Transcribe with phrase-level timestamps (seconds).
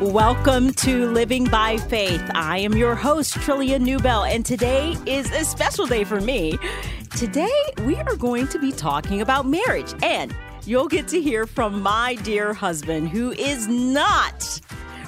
[0.00, 2.22] Welcome to Living by Faith.
[2.32, 6.56] I am your host, Trillia Newbell, and today is a special day for me.
[7.16, 7.50] Today,
[7.84, 10.32] we are going to be talking about marriage, and
[10.64, 14.60] you'll get to hear from my dear husband, who is not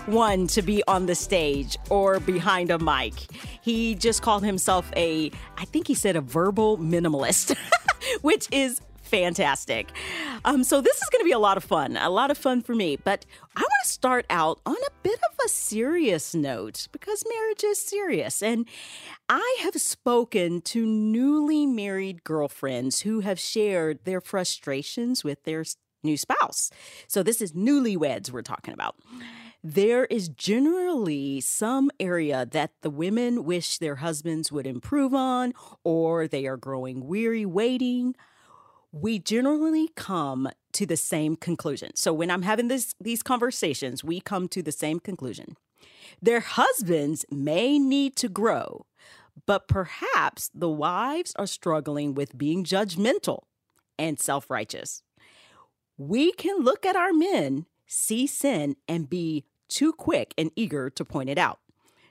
[0.06, 3.14] one to be on the stage or behind a mic.
[3.61, 7.57] He just called himself a, I think he said a verbal minimalist,
[8.22, 8.80] which is
[9.11, 9.90] fantastic.
[10.45, 12.62] Um, so this is going to be a lot of fun, a lot of fun
[12.62, 12.96] for me.
[12.96, 17.64] But I want to start out on a bit of a serious note because marriage
[17.64, 18.42] is serious.
[18.42, 18.66] And
[19.28, 25.64] I have spoken to newly married girlfriends who have shared their frustrations with their
[26.02, 26.70] new spouse.
[27.08, 28.97] So this is newlyweds we're talking about
[29.62, 35.52] there is generally some area that the women wish their husbands would improve on,
[35.84, 38.14] or they are growing weary waiting
[38.92, 41.94] we generally come to the same conclusion.
[41.94, 45.56] So when I'm having this, these conversations, we come to the same conclusion.
[46.20, 48.86] Their husbands may need to grow,
[49.47, 53.44] but perhaps the wives are struggling with being judgmental
[53.98, 55.02] and self righteous.
[55.97, 61.04] We can look at our men, see sin, and be too quick and eager to
[61.04, 61.60] point it out.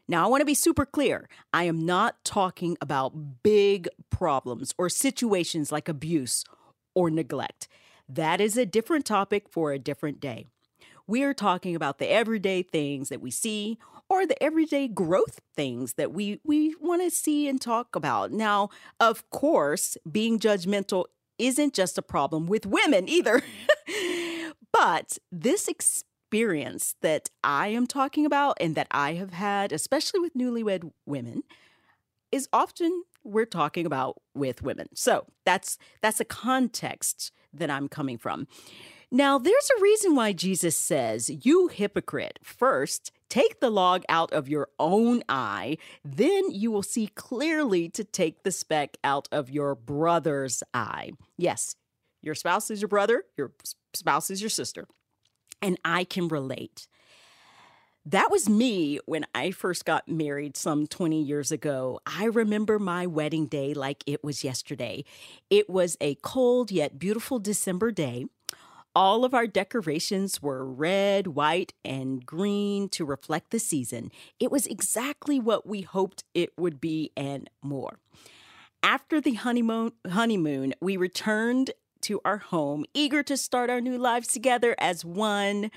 [0.07, 1.29] Now, I want to be super clear.
[1.53, 6.43] I am not talking about big problems or situations like abuse
[6.99, 7.69] or neglect.
[8.09, 10.47] That is a different topic for a different day.
[11.07, 13.77] We are talking about the everyday things that we see
[14.09, 18.33] or the everyday growth things that we, we want to see and talk about.
[18.33, 21.05] Now, of course, being judgmental
[21.37, 23.41] isn't just a problem with women either.
[24.73, 30.33] but this experience that I am talking about and that I have had, especially with
[30.33, 31.43] newlywed women,
[32.29, 34.87] is often we're talking about with women.
[34.93, 38.47] So that's that's a context that I'm coming from.
[39.11, 44.49] Now, there's a reason why Jesus says, You hypocrite, first take the log out of
[44.49, 49.75] your own eye, then you will see clearly to take the speck out of your
[49.75, 51.11] brother's eye.
[51.37, 51.75] Yes,
[52.21, 53.51] your spouse is your brother, your
[53.93, 54.87] spouse is your sister.
[55.61, 56.87] And I can relate.
[58.11, 61.99] That was me when I first got married some 20 years ago.
[62.07, 65.03] I remember my wedding day like it was yesterday.
[65.51, 68.25] It was a cold yet beautiful December day.
[68.95, 74.11] All of our decorations were red, white, and green to reflect the season.
[74.39, 77.99] It was exactly what we hoped it would be and more.
[78.81, 81.71] After the honeymoon, honeymoon, we returned
[82.01, 85.69] to our home, eager to start our new lives together as one.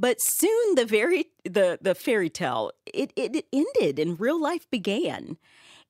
[0.00, 5.36] But soon the very the the fairy tale it, it ended and real life began.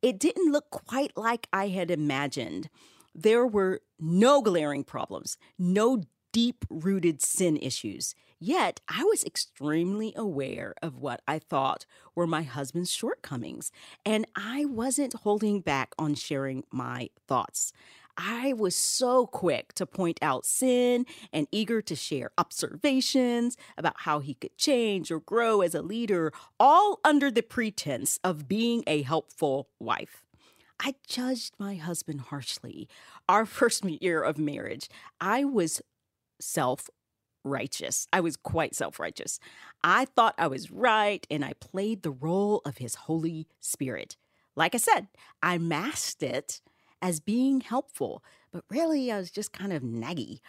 [0.03, 2.71] It didn't look quite like I had imagined.
[3.15, 8.17] There were no glaring problems, no deep rooted sin issues.
[8.41, 13.71] Yet I was extremely aware of what I thought were my husband's shortcomings,
[14.05, 17.73] and I wasn't holding back on sharing my thoughts.
[18.23, 24.19] I was so quick to point out sin and eager to share observations about how
[24.19, 29.01] he could change or grow as a leader, all under the pretense of being a
[29.03, 30.27] helpful wife.
[30.79, 32.89] I judged my husband harshly.
[33.27, 34.89] Our first year of marriage,
[35.19, 35.81] I was
[36.39, 36.91] self
[37.43, 38.07] righteous.
[38.13, 39.41] I was quite self righteous.
[39.83, 44.19] I thought I was right and I played the role of his Holy Spirit.
[44.57, 45.09] Like I said,
[45.43, 46.61] I masked it
[47.03, 48.23] as being helpful,
[48.53, 50.41] but really I was just kind of naggy.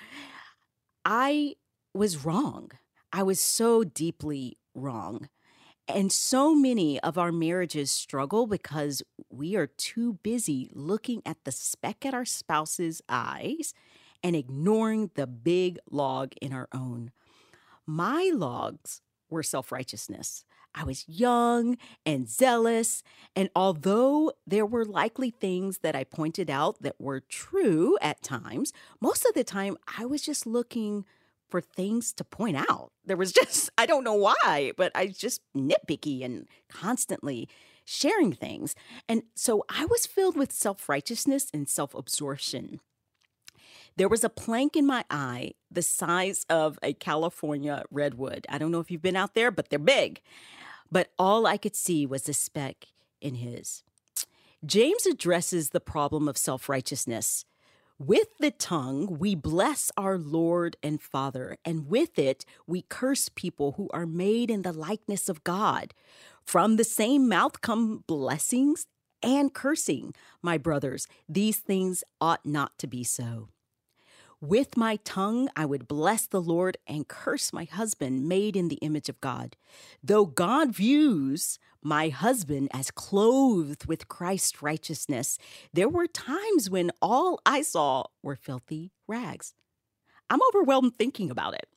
[1.06, 1.56] I
[1.94, 2.72] was wrong.
[3.12, 5.30] I was so deeply wrong.
[5.88, 11.52] And so many of our marriages struggle because we are too busy looking at the
[11.52, 13.74] speck at our spouse's eyes
[14.24, 17.12] and ignoring the big log in our own.
[17.86, 20.46] My logs were self righteousness.
[20.74, 23.04] I was young and zealous.
[23.36, 28.74] And although there were likely things that I pointed out that were true at times,
[29.00, 31.06] most of the time I was just looking
[31.50, 32.92] for things to point out.
[33.06, 37.50] There was just, I don't know why, but I was just nitpicky and constantly
[37.84, 38.74] sharing things.
[39.08, 42.80] And so I was filled with self righteousness and self absorption.
[43.98, 48.48] There was a plank in my eye the size of a California redwood.
[48.48, 50.22] I don't know if you've been out there, but they're big
[50.92, 52.86] but all I could see was a speck
[53.22, 53.84] in his.
[54.66, 57.46] James addresses the problem of self righteousness.
[57.98, 63.74] With the tongue, we bless our Lord and Father, and with it, we curse people
[63.74, 65.94] who are made in the likeness of God.
[66.44, 68.88] From the same mouth come blessings
[69.22, 70.16] and cursing.
[70.42, 73.50] My brothers, these things ought not to be so.
[74.42, 78.78] With my tongue, I would bless the Lord and curse my husband, made in the
[78.78, 79.56] image of God.
[80.04, 85.38] Though God views my husband as clothed with Christ's righteousness,
[85.74, 89.54] there were times when all I saw were filthy rags.
[90.28, 91.68] I'm overwhelmed thinking about it.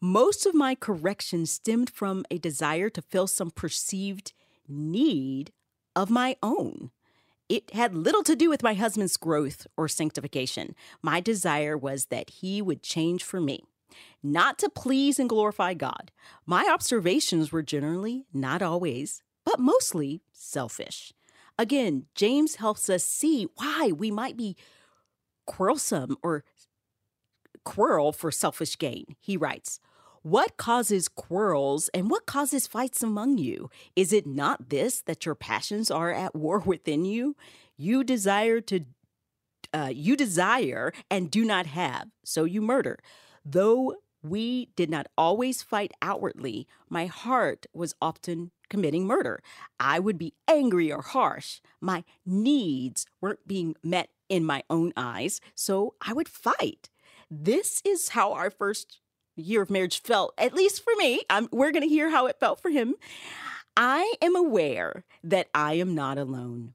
[0.00, 4.32] Most of my correction stemmed from a desire to fill some perceived
[4.66, 5.52] need
[5.94, 6.90] of my own.
[7.50, 10.76] It had little to do with my husband's growth or sanctification.
[11.02, 13.64] My desire was that he would change for me,
[14.22, 16.12] not to please and glorify God.
[16.46, 21.12] My observations were generally, not always, but mostly selfish.
[21.58, 24.56] Again, James helps us see why we might be
[25.44, 26.44] quarrelsome or
[27.64, 29.16] quarrel for selfish gain.
[29.18, 29.80] He writes,
[30.22, 33.70] what causes quarrels and what causes fights among you?
[33.96, 37.36] Is it not this that your passions are at war within you?
[37.76, 38.84] You desire to
[39.72, 42.98] uh, you desire and do not have, so you murder.
[43.44, 49.42] Though we did not always fight outwardly, my heart was often committing murder.
[49.78, 51.60] I would be angry or harsh.
[51.80, 56.90] My needs weren't being met in my own eyes, so I would fight.
[57.30, 58.99] This is how our first
[59.40, 61.22] year of marriage felt, at least for me.
[61.30, 62.94] I'm, we're going to hear how it felt for him.
[63.76, 66.74] I am aware that I am not alone.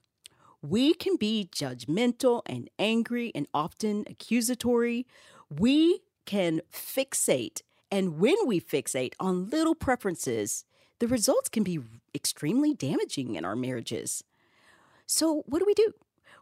[0.61, 5.05] We can be judgmental and angry and often accusatory.
[5.49, 7.61] We can fixate.
[7.91, 10.65] And when we fixate on little preferences,
[10.99, 11.79] the results can be
[12.15, 14.23] extremely damaging in our marriages.
[15.05, 15.93] So, what do we do?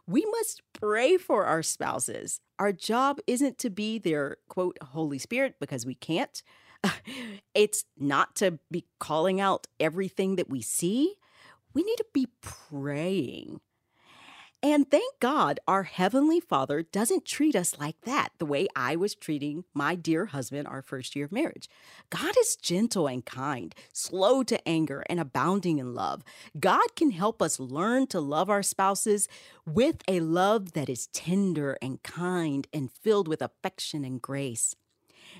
[0.06, 2.40] we must pray for our spouses.
[2.58, 6.42] Our job isn't to be their quote Holy Spirit because we can't.
[7.54, 11.14] It's not to be calling out everything that we see.
[11.72, 13.60] We need to be praying.
[14.64, 19.14] And thank God our Heavenly Father doesn't treat us like that, the way I was
[19.14, 21.68] treating my dear husband our first year of marriage.
[22.08, 26.24] God is gentle and kind, slow to anger, and abounding in love.
[26.58, 29.28] God can help us learn to love our spouses
[29.66, 34.74] with a love that is tender and kind and filled with affection and grace.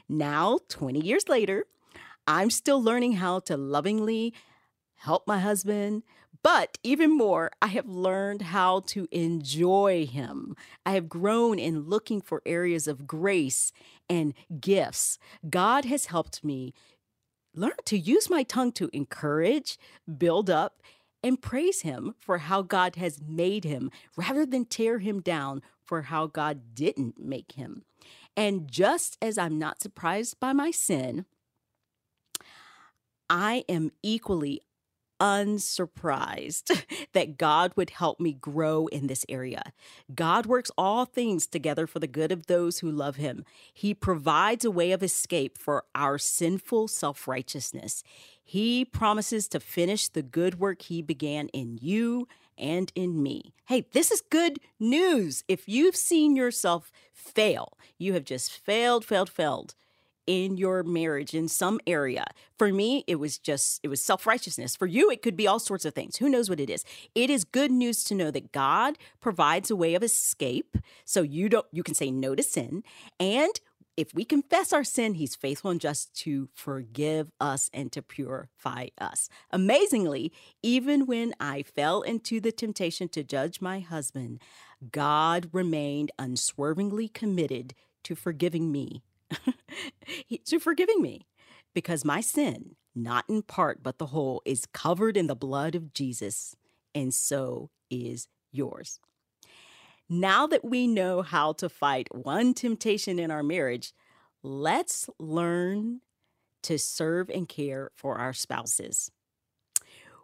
[0.07, 1.65] Now, 20 years later,
[2.27, 4.35] I'm still learning how to lovingly
[4.97, 6.03] help my husband
[6.45, 10.55] but even more, I have learned how to enjoy Him.
[10.85, 13.73] I have grown in looking for areas of grace
[14.11, 15.19] and gifts.
[15.49, 16.75] God has helped me
[17.55, 19.79] learn to use my tongue to encourage,
[20.19, 20.83] build up,
[21.23, 26.03] and praise Him for how God has made Him rather than tear Him down for
[26.03, 27.85] how God didn't make Him.
[28.37, 31.25] And just as I'm not surprised by my sin,
[33.31, 34.61] I am equally
[35.21, 36.71] unsurprised
[37.13, 39.73] that God would help me grow in this area.
[40.15, 43.45] God works all things together for the good of those who love him.
[43.73, 48.03] He provides a way of escape for our sinful self righteousness.
[48.43, 52.29] He promises to finish the good work he began in you
[52.59, 53.55] and in me.
[53.67, 55.45] Hey, this is good news.
[55.49, 59.75] If you've seen yourself fail, you have just failed, failed, failed
[60.27, 62.25] in your marriage in some area.
[62.59, 64.77] For me, it was just, it was self righteousness.
[64.77, 66.17] For you, it could be all sorts of things.
[66.17, 66.85] Who knows what it is?
[67.15, 70.77] It is good news to know that God provides a way of escape.
[71.05, 72.83] So you don't, you can say no to sin.
[73.21, 73.61] And
[73.97, 78.89] if we confess our sin, he's faithful and just to forgive us and to purify
[78.99, 79.29] us.
[79.51, 80.33] Amazingly,
[80.63, 84.41] even when I fell into the temptation to judge my husband,
[84.91, 89.03] God remained unswervingly committed to forgiving me
[90.47, 91.27] to forgiving me
[91.75, 95.93] because my sin, not in part but the whole, is covered in the blood of
[95.93, 96.57] Jesus,
[96.95, 99.01] and so is yours.
[100.09, 103.93] Now that we know how to fight one temptation in our marriage,
[104.43, 106.01] let's learn
[106.63, 109.11] to serve and care for our spouses.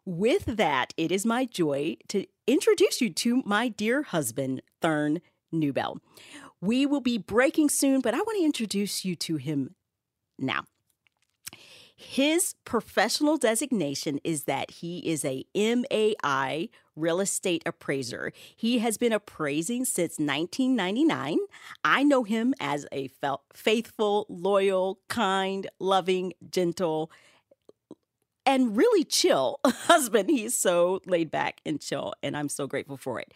[0.04, 5.20] With that, it is my joy to introduce you to my dear husband, Thern
[5.52, 5.98] Newbell.
[6.60, 9.74] We will be breaking soon, but I want to introduce you to him
[10.38, 10.64] now.
[11.96, 18.32] His professional designation is that he is a MAI real estate appraiser.
[18.56, 21.38] He has been appraising since 1999.
[21.84, 23.10] I know him as a
[23.52, 27.10] faithful, loyal, kind, loving, gentle,
[28.50, 30.28] and really chill husband.
[30.28, 33.32] He's so laid back and chill, and I'm so grateful for it.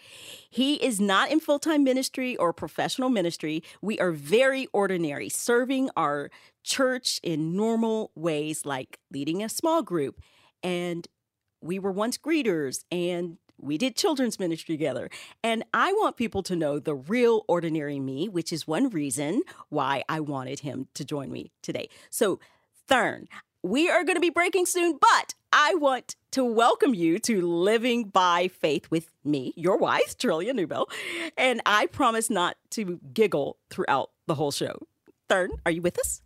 [0.51, 3.63] He is not in full time ministry or professional ministry.
[3.81, 6.31] We are very ordinary, serving our
[6.65, 10.21] church in normal ways, like leading a small group.
[10.65, 11.07] And
[11.61, 15.11] we were once greeters and we did children's ministry together.
[15.45, 20.03] And I want people to know the real ordinary me, which is one reason why
[20.09, 21.89] I wanted him to join me today.
[22.11, 22.41] So,
[22.89, 23.29] Thern,
[23.65, 28.05] we are going to be breaking soon, but I want to welcome you to Living
[28.05, 30.85] by Faith with me, your wife, Trillia Newbell.
[31.39, 34.77] And I promise not to giggle throughout the whole show.
[35.31, 36.21] Thern, are you with us?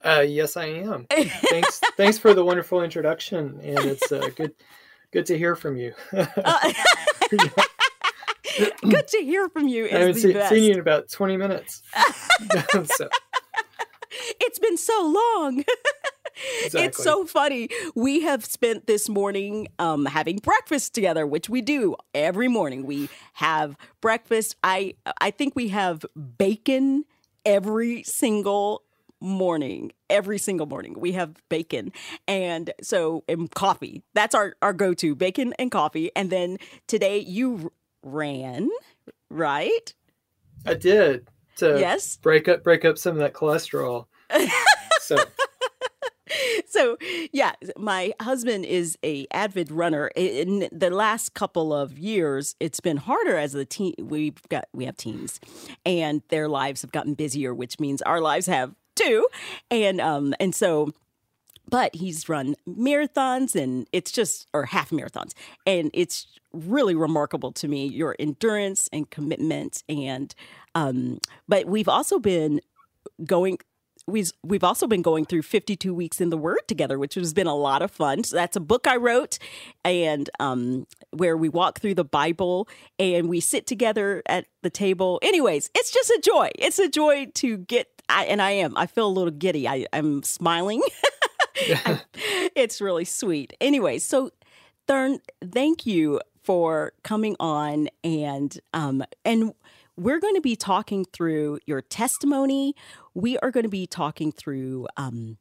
[0.00, 1.06] Uh, yes, I am.
[1.10, 4.54] thanks, thanks for the wonderful introduction, and it's uh, good,
[5.10, 5.92] good to hear from you.
[6.12, 6.72] uh,
[8.88, 9.86] good to hear from you.
[9.86, 11.82] I haven't see, seen you in about twenty minutes.
[12.84, 13.08] so.
[14.40, 15.02] It's been so
[15.36, 15.64] long.
[16.64, 16.86] Exactly.
[16.86, 17.68] It's so funny.
[17.94, 22.84] We have spent this morning um, having breakfast together, which we do every morning.
[22.86, 24.56] We have breakfast.
[24.62, 26.04] I I think we have
[26.38, 27.04] bacon
[27.44, 28.82] every single
[29.20, 31.90] morning every single morning we have bacon
[32.28, 37.72] and so and coffee that's our our go-to bacon and coffee and then today you
[38.02, 38.68] ran
[39.30, 39.94] right
[40.66, 41.26] i did
[41.56, 44.04] to yes break up break up some of that cholesterol
[45.00, 45.16] so
[46.66, 46.96] so
[47.32, 52.96] yeah my husband is a avid runner in the last couple of years it's been
[52.96, 55.40] harder as a teen we've got we have teens
[55.84, 59.28] and their lives have gotten busier which means our lives have too.
[59.70, 60.90] And um and so
[61.68, 65.32] but he's run marathons and it's just or half marathons
[65.66, 70.34] and it's really remarkable to me your endurance and commitment and
[70.74, 71.18] um
[71.48, 72.60] but we've also been
[73.24, 73.58] going
[74.06, 77.46] we've we've also been going through 52 weeks in the word together which has been
[77.46, 79.38] a lot of fun so that's a book i wrote
[79.84, 85.18] and um, where we walk through the bible and we sit together at the table
[85.22, 88.76] anyways it's just a joy it's a joy to get I, and I am.
[88.76, 89.66] I feel a little giddy.
[89.66, 90.80] I, I'm smiling.
[92.54, 93.54] it's really sweet.
[93.60, 94.30] Anyway, so
[94.86, 99.52] Thern, thank you for coming on and um and
[99.96, 102.74] we're going to be talking through your testimony.
[103.16, 105.38] We are going to be talking through um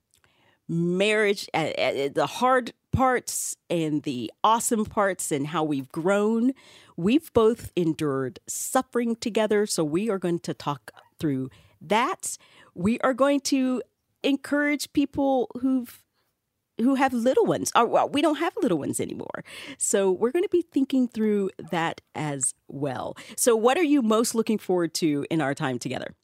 [0.67, 6.53] marriage, uh, uh, the hard parts and the awesome parts, and how we've grown.
[6.97, 11.49] We've both endured suffering together, so we are going to talk through
[11.81, 12.37] that
[12.75, 13.81] we are going to
[14.21, 16.03] encourage people who've
[16.77, 17.71] who have little ones.
[17.73, 19.45] Or, uh, well, we don't have little ones anymore.
[19.77, 23.15] So we're going to be thinking through that as well.
[23.37, 26.15] So what are you most looking forward to in our time together?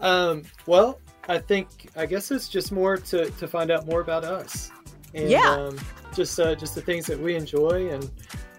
[0.00, 4.24] Um, well, I think I guess it's just more to, to find out more about
[4.24, 4.70] us.
[5.14, 5.50] And, yeah.
[5.50, 5.78] Um,
[6.14, 8.10] just uh, just the things that we enjoy and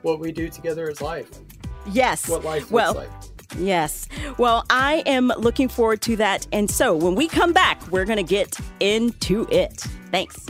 [0.01, 1.29] what we do together as life.
[1.91, 2.27] Yes.
[2.29, 3.58] What life well, looks like.
[3.58, 4.08] Yes.
[4.38, 6.46] Well, I am looking forward to that.
[6.51, 9.77] And so when we come back, we're going to get into it.
[10.12, 10.46] Thanks.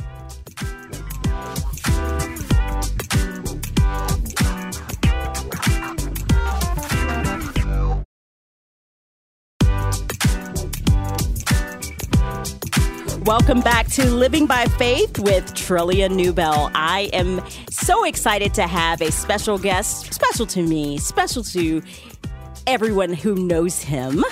[13.28, 16.72] Welcome back to Living by Faith with Trillia Newbell.
[16.74, 21.84] I am so excited to have a special guest, special to me, special to
[22.68, 24.24] everyone who knows him,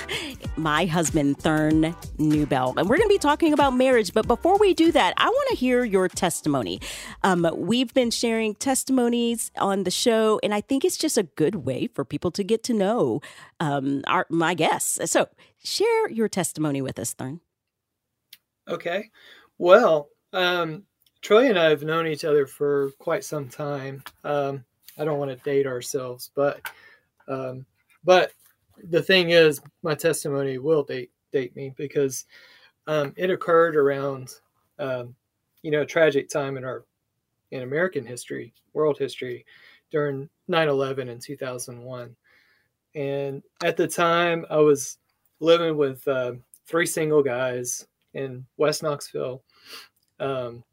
[0.55, 2.75] my husband, Thern Newbell.
[2.77, 4.13] And we're going to be talking about marriage.
[4.13, 6.79] But before we do that, I want to hear your testimony.
[7.21, 11.65] Um, we've been sharing testimonies on the show, and I think it's just a good
[11.65, 13.19] way for people to get to know
[13.59, 15.11] um, our, my guests.
[15.11, 15.27] So
[15.61, 17.41] share your testimony with us, Thern.
[18.67, 19.09] Okay.
[19.57, 20.83] Well, um,
[21.21, 24.03] Troy and I have known each other for quite some time.
[24.23, 24.63] Um,
[24.97, 26.61] I don't want to date ourselves, but
[27.27, 27.65] um,
[28.03, 28.31] but
[28.89, 32.25] the thing is, my testimony will date date me because
[32.87, 34.29] um, it occurred around,
[34.79, 35.15] um,
[35.63, 36.85] you know, a tragic time in our
[37.51, 39.45] in American history, world history,
[39.91, 42.15] during 9/11 in 2001.
[42.95, 44.97] And at the time, I was
[45.39, 46.33] living with uh,
[46.65, 49.43] three single guys in West Knoxville,
[50.19, 50.63] um,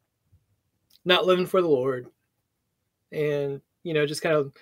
[1.05, 2.07] not living for the Lord,
[3.11, 4.53] and you know, just kind of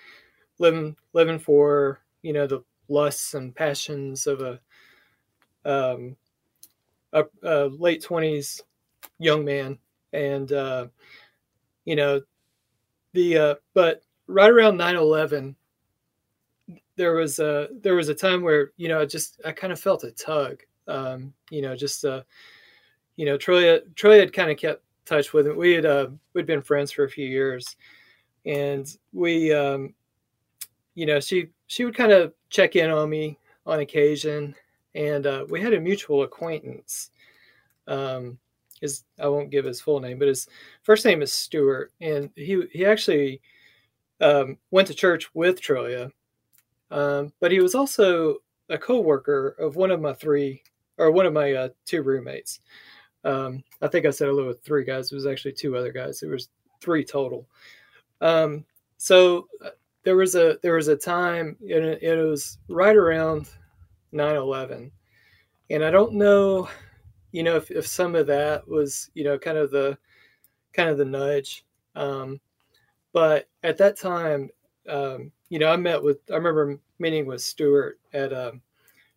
[0.59, 4.59] living living for you know the lusts and passions of a
[5.63, 6.17] um,
[7.13, 8.61] a, a late twenties
[9.19, 9.77] young man,
[10.11, 10.87] and uh,
[11.85, 12.21] you know
[13.13, 15.55] the uh, but right around 9-11
[16.95, 19.79] there was a there was a time where you know I just I kind of
[19.79, 22.21] felt a tug um, you know just uh,
[23.21, 26.47] you know Troy Troy had kind of kept touch with him we had uh, we'd
[26.47, 27.75] been friends for a few years
[28.45, 29.93] and we um,
[30.95, 34.55] you know she she would kind of check in on me on occasion,
[34.95, 37.11] and uh, we had a mutual acquaintance.
[37.87, 38.37] Um,
[38.79, 40.47] his I won't give his full name, but his
[40.81, 43.41] first name is Stuart, and he he actually
[44.19, 46.11] um, went to church with Trillia,
[46.89, 48.37] um, but he was also
[48.69, 50.63] a co-worker of one of my three
[50.97, 52.59] or one of my uh, two roommates.
[53.23, 55.11] Um, I think I said I lived with three guys.
[55.11, 56.19] It was actually two other guys.
[56.19, 56.49] There was
[56.79, 57.47] three total.
[58.19, 58.65] Um,
[58.97, 59.69] so uh,
[60.03, 63.49] there was a there was a time and it, it was right around
[64.13, 64.91] 9-11
[65.69, 66.67] and i don't know
[67.31, 69.97] you know if, if some of that was you know kind of the
[70.73, 72.39] kind of the nudge um,
[73.11, 74.49] but at that time
[74.89, 78.61] um, you know i met with i remember meeting with stuart at um,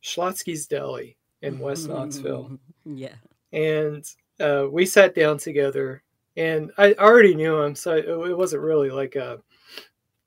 [0.02, 3.14] schlotzsky's deli in west knoxville yeah
[3.54, 4.04] and
[4.40, 6.02] uh, we sat down together
[6.36, 9.38] and i already knew him so it, it wasn't really like a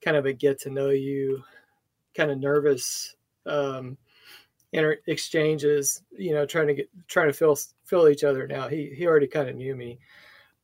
[0.02, 1.44] kind of a get to know you
[2.16, 3.16] kind of nervous
[3.46, 3.98] um,
[4.74, 8.68] inter- exchanges you know trying to get trying to fill fill each other now.
[8.68, 10.00] He he already kind of knew me.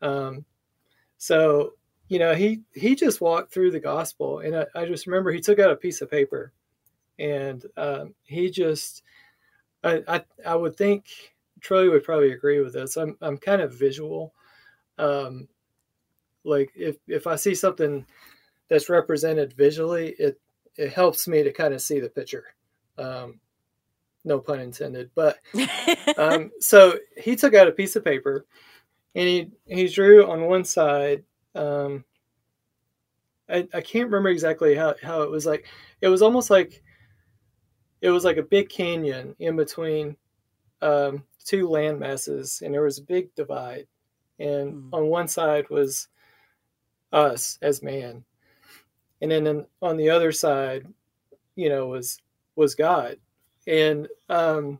[0.02, 0.46] Um,
[1.18, 1.74] so
[2.10, 5.40] you know he he just walked through the gospel and I, I just remember he
[5.40, 6.52] took out a piece of paper
[7.20, 9.04] and um, he just
[9.84, 11.06] I, I, I would think
[11.64, 14.34] Troy would probably agree with this I'm I'm kind of visual
[14.98, 15.48] um,
[16.44, 18.06] like if if I see something
[18.70, 20.40] that's represented visually, it
[20.76, 22.46] it helps me to kind of see the picture.
[22.98, 23.40] Um,
[24.26, 25.12] no pun intended.
[25.16, 25.40] But
[26.18, 28.46] um, so he took out a piece of paper
[29.16, 31.24] and he he drew on one side.
[31.56, 32.04] Um,
[33.50, 35.68] I, I can't remember exactly how, how it was like.
[36.02, 36.82] It was almost like
[38.02, 40.18] it was like a big canyon in between
[40.82, 43.88] um, two land masses, and there was a big divide.
[44.40, 44.90] And mm.
[44.94, 46.08] on one side was
[47.12, 48.24] us as man,
[49.22, 50.86] and then on the other side
[51.56, 52.20] you know was
[52.56, 53.18] was god
[53.68, 54.80] and um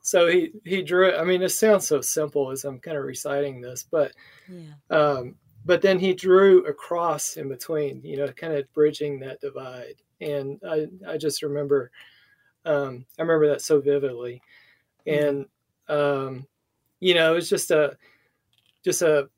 [0.00, 3.60] so he he drew i mean it sounds so simple as i'm kind of reciting
[3.60, 4.12] this but
[4.48, 4.72] yeah.
[4.90, 9.40] um but then he drew a cross in between you know kind of bridging that
[9.40, 11.90] divide and i i just remember
[12.64, 14.42] um i remember that so vividly
[15.06, 15.46] and
[15.88, 16.46] um
[17.00, 17.96] you know it was just a
[18.84, 19.28] just a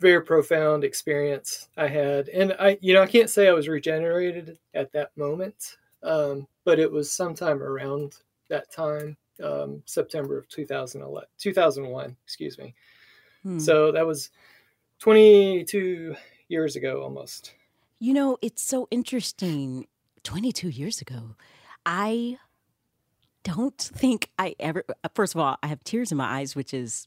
[0.00, 2.28] very profound experience I had.
[2.28, 6.78] And I, you know, I can't say I was regenerated at that moment, um, but
[6.78, 8.16] it was sometime around
[8.48, 12.74] that time, um, September of 2011, 2001, excuse me.
[13.42, 13.58] Hmm.
[13.58, 14.30] So that was
[15.00, 16.16] 22
[16.48, 17.54] years ago almost.
[17.98, 19.86] You know, it's so interesting.
[20.22, 21.36] 22 years ago,
[21.84, 22.38] I
[23.46, 27.06] don't think I ever, first of all, I have tears in my eyes, which is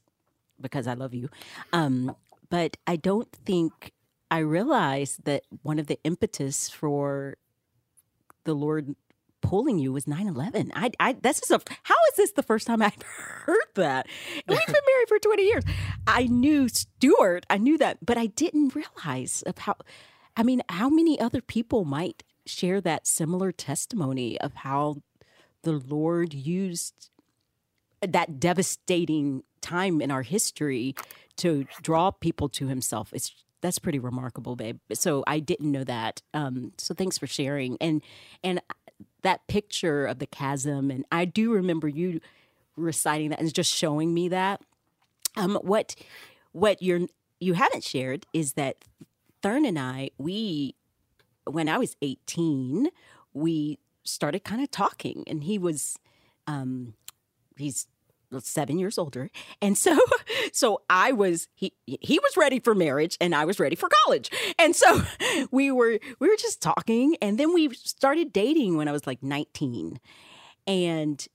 [0.58, 1.28] because I love you.
[1.72, 2.16] Um,
[2.48, 3.92] but I don't think
[4.30, 7.36] I realized that one of the impetus for
[8.44, 8.94] the Lord
[9.42, 12.82] pulling you was 9-11 i i this is a how is this the first time
[12.82, 13.00] i've
[13.46, 14.06] heard that?
[14.46, 15.64] We've been married for 20 years.
[16.06, 19.76] I knew stuart i knew that but i didn't realize of how
[20.36, 24.96] i mean how many other people might share that similar testimony of how
[25.62, 27.10] the lord used
[28.02, 30.94] that devastating time in our history
[31.36, 33.10] to draw people to himself.
[33.12, 34.78] It's that's pretty remarkable, babe.
[34.94, 36.22] So I didn't know that.
[36.32, 37.76] Um, so thanks for sharing.
[37.80, 38.02] And
[38.42, 38.60] and
[39.22, 42.20] that picture of the chasm, and I do remember you
[42.76, 44.62] reciting that and just showing me that.
[45.36, 45.94] Um, what
[46.52, 47.06] what you're
[47.38, 48.76] you haven't shared is that
[49.42, 50.74] Thern and I, we
[51.44, 52.88] when I was 18,
[53.34, 55.96] we started kind of talking, and he was
[56.46, 56.94] um,
[57.56, 57.86] he's
[58.38, 59.28] seven years older
[59.60, 59.98] and so
[60.52, 64.30] so i was he he was ready for marriage and i was ready for college.
[64.56, 65.02] And so
[65.50, 69.20] we were we were just talking and then we started dating when i was like
[69.22, 69.98] 19
[70.66, 71.26] and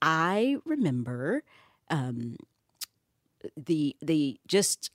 [0.00, 1.42] i remember
[1.90, 2.36] um
[3.56, 4.90] the the just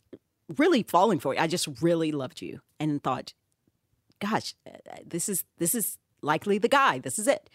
[0.57, 1.39] really falling for you.
[1.39, 3.33] I just really loved you and thought
[4.19, 7.49] gosh uh, this is this is likely the guy this is it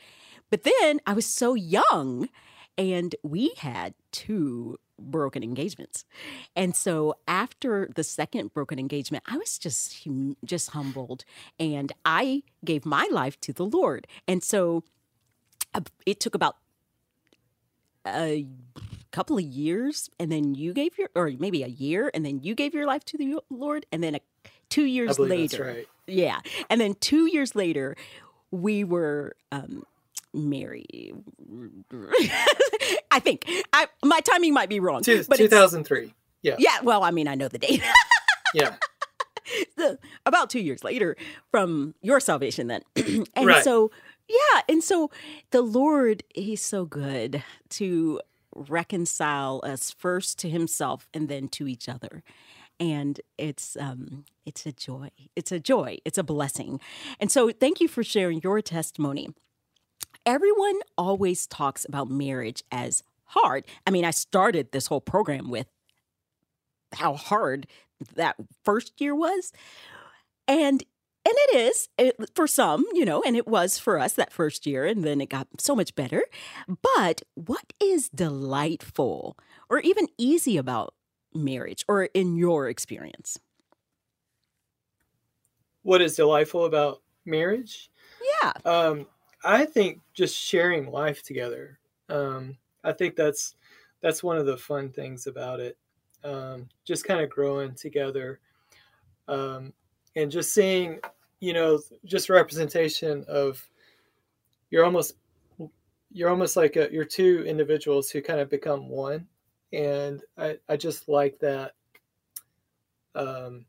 [0.51, 2.29] but then i was so young
[2.77, 6.05] and we had two broken engagements.
[6.55, 10.07] And so after the second broken engagement, I was just
[10.45, 11.25] just humbled
[11.59, 14.07] and I gave my life to the Lord.
[14.27, 14.85] And so
[16.07, 16.57] it took about
[18.07, 18.47] a
[19.11, 22.55] couple of years and then you gave your or maybe a year and then you
[22.55, 24.21] gave your life to the Lord and then a,
[24.69, 25.65] 2 years later.
[25.65, 25.89] Right.
[26.07, 26.41] Yeah.
[26.69, 27.97] And then 2 years later
[28.55, 29.85] we were um,
[30.33, 31.13] Mary.
[33.11, 35.03] I think I, my timing might be wrong.
[35.03, 36.13] Two, but 2003.
[36.43, 36.57] Yeah.
[36.59, 36.81] Yeah.
[36.83, 37.83] Well, I mean, I know the date.
[38.55, 38.75] yeah.
[39.77, 41.17] The, about two years later
[41.51, 42.83] from your salvation, then.
[43.35, 43.65] and right.
[43.65, 43.91] so,
[44.29, 44.63] yeah.
[44.69, 45.11] And so
[45.51, 48.21] the Lord, He's so good to
[48.55, 52.23] reconcile us first to Himself and then to each other.
[52.81, 55.11] And it's um, it's a joy.
[55.37, 55.99] It's a joy.
[56.05, 56.81] It's a blessing.
[57.21, 59.29] And so, thank you for sharing your testimony.
[60.27, 63.65] Everyone always talks about marriage as hard.
[63.87, 65.67] I mean, I started this whole program with
[66.95, 67.67] how hard
[68.15, 69.53] that first year was.
[70.47, 70.83] And
[71.27, 74.67] and it is it, for some, you know, and it was for us that first
[74.67, 76.23] year, and then it got so much better.
[76.69, 79.39] But what is delightful
[79.71, 80.93] or even easy about
[81.35, 83.39] marriage, or in your experience?
[85.83, 87.91] What is delightful about marriage?
[88.43, 88.53] Yeah.
[88.65, 89.07] Um,
[89.45, 91.79] I think just sharing life together.
[92.09, 93.57] Um, I think that's
[94.01, 95.77] that's one of the fun things about it.
[96.23, 98.41] Um, just kind of growing together,
[99.29, 99.73] um,
[100.17, 101.01] and just seeing,
[101.41, 103.67] you know, just representation of
[104.71, 105.17] you're almost
[106.11, 109.27] you're almost like a, you're two individuals who kind of become one,
[109.75, 111.73] and I I just like that.
[113.15, 113.67] Um,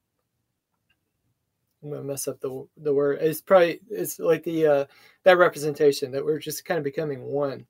[1.83, 3.19] I'm gonna mess up the the word.
[3.21, 4.85] It's probably it's like the uh,
[5.23, 7.65] that representation that we're just kind of becoming one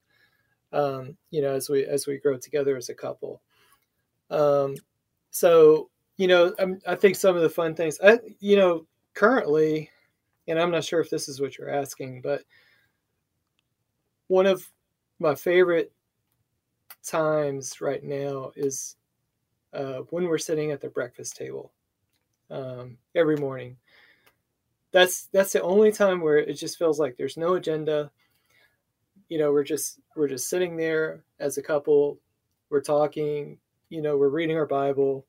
[0.75, 3.41] um, you know, as we as we grow together as a couple.
[4.29, 4.75] Um,
[5.31, 9.89] so you know, I'm, I think some of the fun things, I, you know, currently,
[10.47, 12.43] and I'm not sure if this is what you're asking, but
[14.27, 14.65] one of
[15.19, 15.91] my favorite
[17.05, 18.95] times right now is
[19.73, 21.71] uh, when we're sitting at the breakfast table
[22.49, 23.77] um, every morning.
[24.91, 28.11] That's that's the only time where it just feels like there's no agenda.
[29.27, 32.17] You know we're just we're just sitting there as a couple.
[32.69, 33.57] We're talking
[33.89, 35.25] you know we're reading our bible.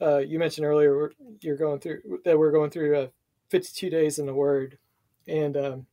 [0.00, 3.06] Uh, you mentioned earlier you're going through that we're going through uh,
[3.50, 4.78] 52 days in the word.
[5.28, 5.86] And um,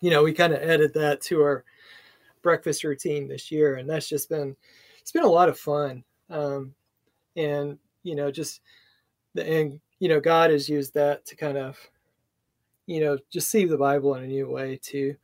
[0.00, 1.64] you know we kind of added that to our
[2.44, 4.54] breakfast routine this year and that's just been
[5.00, 6.72] it's been a lot of fun um,
[7.36, 8.60] and you know just
[9.36, 11.76] and you know god has used that to kind of
[12.86, 15.16] you know just see the bible in a new way too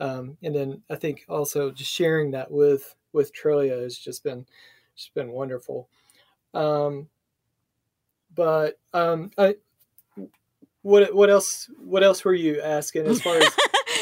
[0.00, 4.46] um, and then I think also just sharing that with with Trillia has just been
[4.96, 5.88] just been wonderful.
[6.54, 7.08] Um,
[8.34, 9.56] but um, I,
[10.82, 13.56] what what else what else were you asking as far as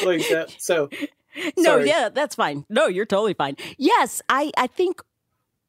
[0.04, 0.54] like that?
[0.58, 0.90] So
[1.56, 2.64] no, yeah, that's fine.
[2.68, 3.56] No, you're totally fine.
[3.78, 5.02] Yes, I I think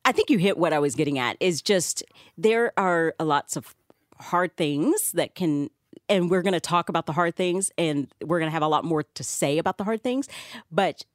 [0.05, 1.37] I think you hit what I was getting at.
[1.39, 2.03] Is just
[2.37, 3.75] there are lots of
[4.19, 5.69] hard things that can
[6.09, 8.67] and we're going to talk about the hard things and we're going to have a
[8.67, 10.27] lot more to say about the hard things
[10.71, 11.05] but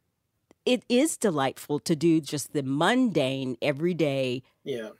[0.64, 4.90] it is delightful to do just the mundane everyday yeah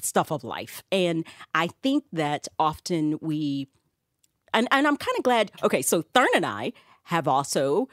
[0.00, 3.66] stuff of life and i think that often we
[4.54, 6.72] and, and i'm kind of glad okay so thern and i
[7.04, 7.88] have also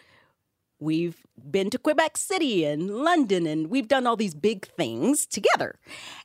[0.80, 5.76] We've been to Quebec City and London, and we've done all these big things together.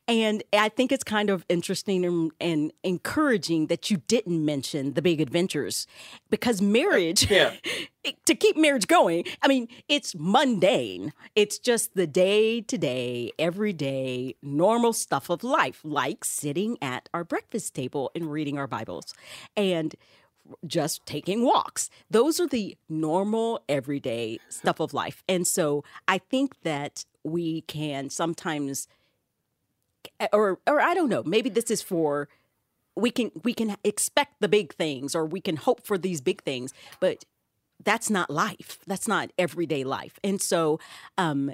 [0.09, 5.03] And I think it's kind of interesting and, and encouraging that you didn't mention the
[5.03, 5.87] big adventures
[6.31, 7.53] because marriage, yeah.
[8.25, 11.13] to keep marriage going, I mean, it's mundane.
[11.37, 17.23] It's just the day to day, everyday, normal stuff of life, like sitting at our
[17.23, 19.15] breakfast table and reading our Bibles.
[19.57, 19.95] And
[20.67, 21.91] just taking walks.
[22.11, 25.23] Those are the normal, everyday stuff of life.
[25.29, 28.89] And so I think that we can sometimes,
[30.33, 32.29] or or I don't know, maybe this is for
[32.97, 36.43] we can we can expect the big things or we can hope for these big
[36.43, 37.25] things, but
[37.83, 38.79] that's not life.
[38.87, 40.19] That's not everyday life.
[40.23, 40.81] And so
[41.19, 41.53] um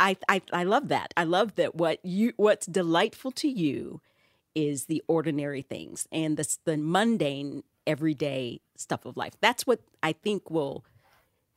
[0.00, 1.12] I, I I love that.
[1.16, 4.00] I love that what you what's delightful to you
[4.54, 9.32] is the ordinary things and the the mundane everyday stuff of life.
[9.40, 10.84] That's what I think will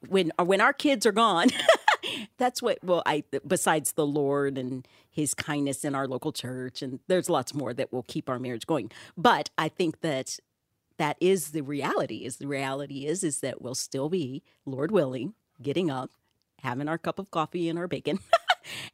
[0.08, 1.50] when uh, when our kids are gone.
[2.38, 7.00] that's what will I besides the Lord and his kindness in our local church and
[7.08, 8.90] there's lots more that will keep our marriage going.
[9.16, 10.40] But I think that
[10.98, 12.26] that is the reality.
[12.26, 16.12] Is the reality is is that we'll still be, Lord willing, getting up,
[16.60, 18.20] having our cup of coffee and our bacon.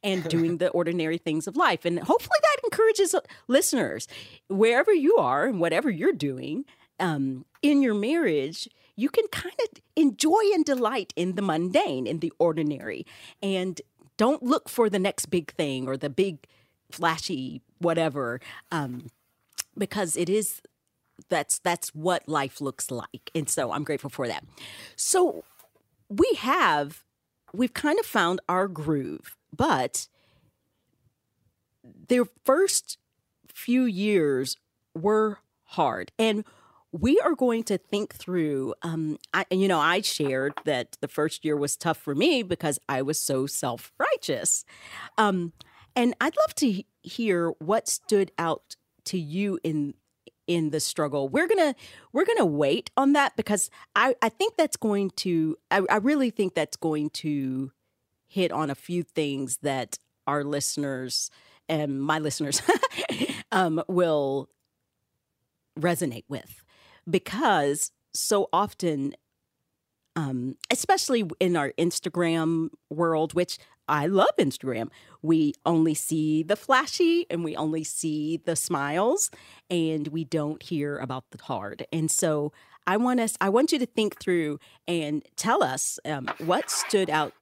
[0.04, 1.86] and doing the ordinary things of life.
[1.86, 4.08] And hopefully that encourages uh, listeners,
[4.48, 6.66] wherever you are and whatever you're doing,
[7.00, 12.20] um, in your marriage, you can kind of enjoy and delight in the mundane, in
[12.20, 13.06] the ordinary,
[13.42, 13.82] and
[14.18, 16.48] don't look for the next big thing or the big
[16.92, 18.40] flashy whatever,
[18.72, 19.10] um,
[19.78, 20.62] because it is
[21.30, 24.44] that's that's what life looks like, and so I'm grateful for that.
[24.96, 25.44] So
[26.10, 27.04] we have
[27.54, 30.08] we've kind of found our groove, but
[32.08, 32.98] their first
[33.48, 34.58] few years
[34.96, 36.12] were hard.
[36.18, 36.46] And
[37.00, 41.46] we are going to think through um I, you know i shared that the first
[41.46, 44.66] year was tough for me because i was so self-righteous
[45.18, 45.54] um
[45.96, 49.94] and i'd love to hear what stood out to you in
[50.48, 51.28] in the struggle.
[51.28, 51.76] We're gonna
[52.14, 56.30] we're gonna wait on that because I I think that's going to I, I really
[56.30, 57.72] think that's going to
[58.28, 61.30] hit on a few things that our listeners
[61.70, 62.62] and my listeners
[63.52, 64.50] um, will
[65.80, 66.64] resonate with
[67.10, 69.14] because so often
[70.18, 74.90] um, especially in our Instagram world, which I love Instagram.
[75.22, 79.30] We only see the flashy and we only see the smiles
[79.70, 81.86] and we don't hear about the hard.
[81.94, 82.52] And so
[82.86, 87.10] I want us I want you to think through and tell us um, what stood
[87.10, 87.34] out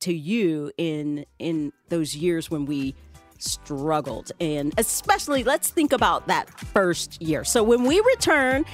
[0.00, 2.94] to you in in those years when we
[3.42, 7.44] struggled and especially let's think about that first year.
[7.44, 8.64] So when we return,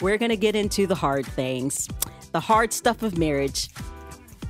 [0.00, 1.88] we're going to get into the hard things
[2.32, 3.68] the hard stuff of marriage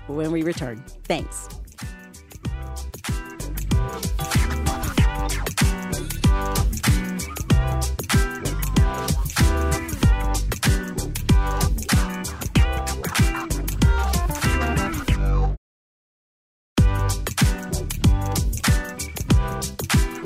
[0.08, 0.82] when we return.
[1.04, 1.48] Thanks.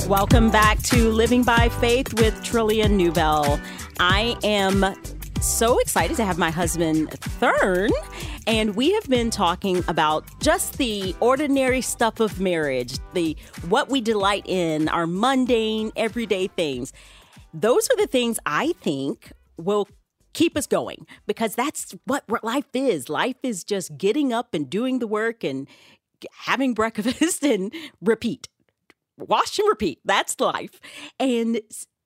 [0.09, 3.61] Welcome back to Living by Faith with Trillia Newbell.
[4.01, 4.97] I am
[5.41, 7.91] so excited to have my husband, Thern,
[8.49, 13.37] and we have been talking about just the ordinary stuff of marriage, the
[13.69, 16.93] what we delight in, our mundane, everyday things.
[17.55, 19.89] Those are the things I think will
[20.33, 23.09] keep us going because that's what life is.
[23.09, 25.69] Life is just getting up and doing the work and
[26.41, 28.49] having breakfast and repeat.
[29.19, 30.01] Wash and repeat.
[30.05, 30.81] That's life.
[31.19, 31.61] And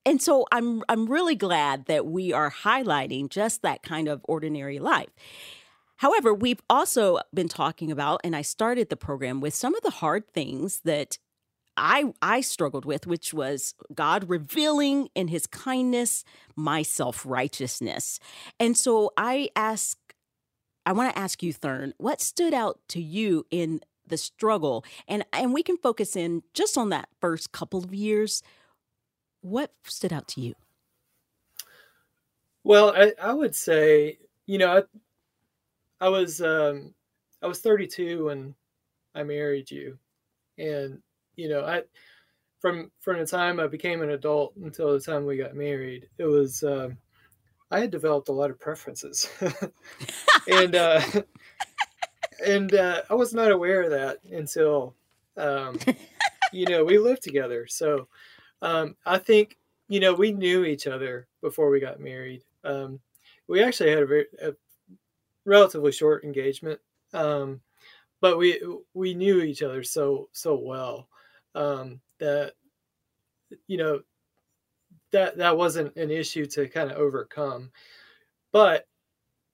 [0.05, 4.79] and so I'm I'm really glad that we are highlighting just that kind of ordinary
[4.79, 5.11] life.
[5.97, 9.91] However, we've also been talking about and I started the program with some of the
[9.91, 11.19] hard things that
[11.77, 18.21] I I struggled with which was God revealing in his kindness my self-righteousness.
[18.61, 19.99] And so I ask
[20.85, 25.25] I want to ask you Thern, what stood out to you in the struggle and
[25.33, 28.43] and we can focus in just on that first couple of years
[29.47, 30.55] what stood out to you?
[32.65, 36.95] Well, I, I would say, you know, I, I was um,
[37.43, 38.55] I was 32 when
[39.15, 39.99] I married you,
[40.59, 41.01] and
[41.37, 41.83] you know, I
[42.61, 46.25] from from the time I became an adult until the time we got married, it
[46.25, 46.99] was um,
[47.71, 49.29] I had developed a lot of preferences,
[50.49, 51.01] and uh,
[52.45, 54.95] and uh, I was not aware of that until
[55.37, 55.79] um,
[56.53, 57.67] you know we lived together.
[57.67, 58.09] So
[58.63, 62.43] um, I think you know we knew each other before we got married.
[62.65, 63.01] Um,
[63.49, 64.53] we actually had a, very, a
[65.45, 66.81] relatively short engagement,
[67.13, 67.61] um,
[68.21, 68.61] but we
[68.95, 71.09] we knew each other so so well
[71.55, 72.55] um, that
[73.67, 74.01] you know
[75.13, 77.71] that that wasn't an issue to kind of overcome.
[78.53, 78.87] But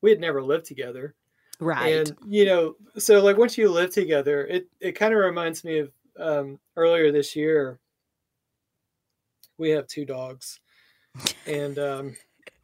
[0.00, 1.14] we had never lived together,
[1.62, 2.08] right?
[2.08, 5.78] And you know, so like once you live together, it it kind of reminds me
[5.78, 7.78] of um, earlier this year
[9.58, 10.60] we have two dogs,
[11.46, 12.16] and um,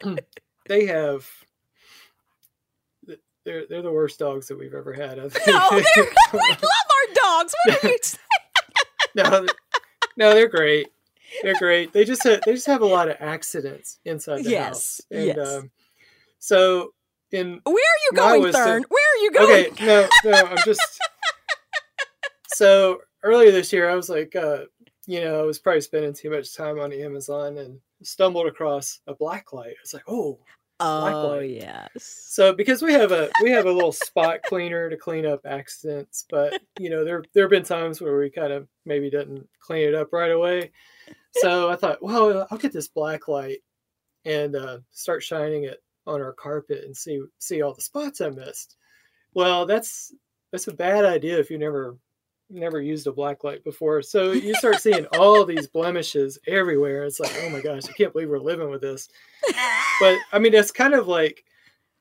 [0.67, 1.27] they have
[3.45, 5.17] they're they're the worst dogs that we've ever had.
[5.17, 5.25] No,
[5.73, 5.85] we
[6.33, 7.55] love our dogs.
[7.65, 8.19] What are you saying?
[9.15, 9.47] no,
[10.17, 10.89] no, they're great.
[11.43, 11.93] They're great.
[11.93, 15.01] They just have, they just have a lot of accidents inside the yes, house.
[15.11, 15.39] And yes.
[15.39, 15.71] um,
[16.39, 16.93] so
[17.33, 18.85] in where are you going, Thern?
[18.89, 19.67] Where are you going?
[19.73, 21.01] Okay, no, no, I'm just
[22.49, 24.65] so earlier this year I was like, uh,
[25.07, 29.15] you know, I was probably spending too much time on Amazon and stumbled across a
[29.15, 29.75] black light.
[29.83, 30.39] It's like, oh,
[30.81, 31.91] oh yes.
[32.29, 36.25] So because we have a we have a little spot cleaner to clean up accidents,
[36.31, 39.89] but you know there there have been times where we kind of maybe didn't clean
[39.89, 40.71] it up right away.
[41.33, 43.59] So I thought, well, I'll get this black light
[44.25, 48.31] and uh, start shining it on our carpet and see see all the spots I
[48.31, 48.77] missed.
[49.35, 50.15] Well, that's
[50.51, 51.97] that's a bad idea if you never
[52.51, 54.01] never used a black light before.
[54.03, 57.05] So you start seeing all these blemishes everywhere.
[57.05, 59.09] It's like, oh my gosh, I can't believe we're living with this.
[60.01, 61.45] But I mean, it's kind of like,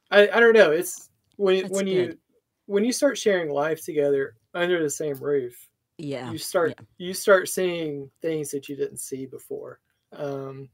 [0.09, 0.71] I, I don't know.
[0.71, 1.91] It's when That's when good.
[1.91, 2.17] you
[2.65, 5.67] when you start sharing life together under the same roof.
[5.97, 6.85] Yeah, you start yeah.
[6.97, 9.79] you start seeing things that you didn't see before.
[10.13, 10.69] Um,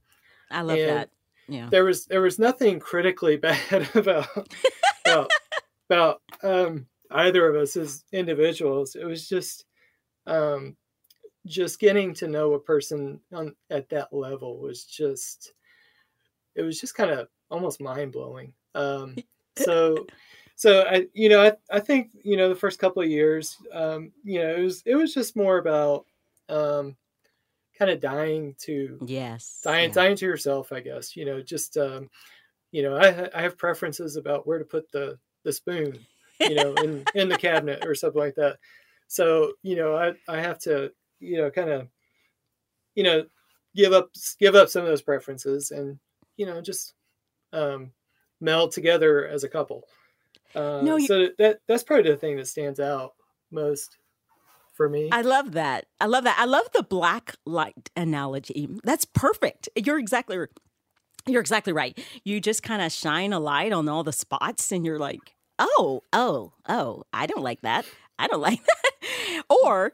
[0.52, 1.10] I love that.
[1.54, 4.28] Yeah, there was there was nothing critically bad about
[5.06, 5.32] about,
[5.88, 8.96] about um, either of us as individuals.
[8.96, 9.66] It was just
[10.26, 10.76] um,
[11.46, 15.54] just getting to know a person on at that level was just
[16.56, 18.54] it was just kind of almost mind blowing.
[18.74, 19.16] Um,
[19.58, 20.08] so
[20.56, 24.12] so I you know I, I think you know the first couple of years um,
[24.24, 26.08] you know it was it was just more about
[26.50, 26.96] um,
[27.86, 29.93] kind of dying to yes dying yeah.
[29.96, 32.10] dying to yourself i guess you know just um
[32.72, 35.98] you know i i have preferences about where to put the the spoon
[36.39, 38.58] you know in in the cabinet or something like that.
[39.08, 41.88] So you know i i have to you know kind of
[42.96, 43.26] you know
[43.76, 46.00] give up give up some of those preferences and
[46.38, 46.93] you know just
[47.52, 47.91] um
[48.41, 49.84] meld together as a couple.
[50.56, 53.13] Uh, No, you- so that that's probably the thing that stands out
[53.52, 53.98] most
[54.74, 55.86] for me I love that.
[56.00, 56.38] I love that.
[56.40, 58.70] I love the black light analogy.
[58.84, 59.70] That's perfect.
[59.76, 60.38] You're exactly
[61.26, 61.98] you're exactly right.
[62.24, 66.04] You just kind of shine a light on all the spots and you're like, "Oh,
[66.12, 67.86] oh, oh, I don't like that.
[68.20, 69.94] I don't like that." or,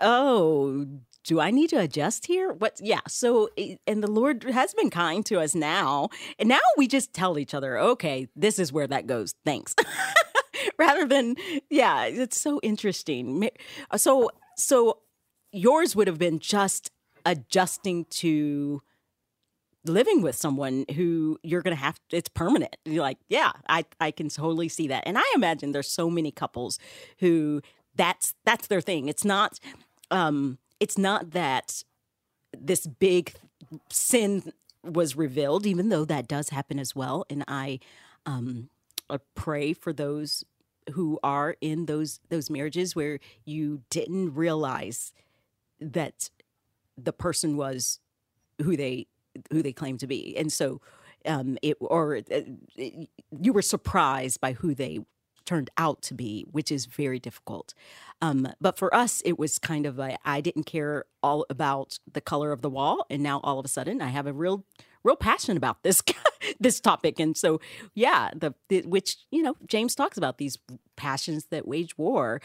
[0.00, 0.86] "Oh,
[1.24, 4.90] do I need to adjust here?" What yeah, so eh, and the Lord has been
[4.90, 6.08] kind to us now.
[6.38, 9.34] And now we just tell each other, "Okay, this is where that goes.
[9.44, 9.74] Thanks."
[10.78, 11.36] Rather than
[11.70, 13.50] yeah, it's so interesting.
[13.96, 14.98] So so
[15.52, 16.90] yours would have been just
[17.24, 18.82] adjusting to
[19.84, 22.76] living with someone who you're going to have it's permanent.
[22.84, 25.04] You're like, yeah, I I can totally see that.
[25.06, 26.78] And I imagine there's so many couples
[27.18, 27.62] who
[27.94, 29.08] that's that's their thing.
[29.08, 29.58] It's not
[30.10, 31.84] um it's not that
[32.56, 33.34] this big
[33.90, 34.52] sin
[34.84, 37.78] was revealed even though that does happen as well and I
[38.26, 38.68] um
[39.08, 40.44] I pray for those
[40.92, 45.12] who are in those those marriages where you didn't realize
[45.80, 46.30] that
[46.96, 48.00] the person was
[48.62, 49.06] who they
[49.50, 50.36] who they claim to be.
[50.36, 50.80] And so
[51.26, 52.40] um it or uh,
[52.76, 53.08] it,
[53.40, 55.00] you were surprised by who they
[55.44, 57.74] turned out to be which is very difficult.
[58.20, 62.52] Um but for us it was kind of i didn't care all about the color
[62.52, 64.64] of the wall and now all of a sudden i have a real
[65.04, 66.02] real passionate about this
[66.60, 67.18] this topic.
[67.20, 67.60] And so
[67.94, 70.58] yeah the, the which you know james talks about these
[70.96, 72.40] passions that wage war.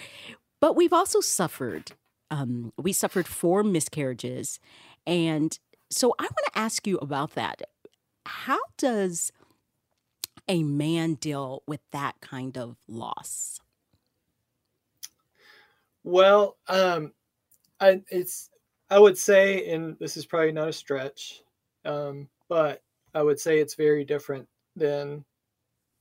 [0.59, 1.91] But we've also suffered
[2.29, 4.59] um, we suffered four miscarriages.
[5.05, 5.57] And
[5.89, 7.61] so i want to ask you about that.
[8.25, 9.31] How does
[10.49, 13.59] a man deal with that kind of loss?
[16.03, 17.13] Well, um,
[17.79, 18.49] I it's
[18.89, 21.41] I would say, and this is probably not a stretch,
[21.83, 22.83] um, but
[23.13, 25.25] I would say it's very different than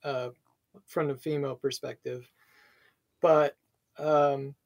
[0.04, 0.30] uh,
[0.86, 2.30] from the female perspective.
[3.20, 3.56] But
[3.98, 4.56] um,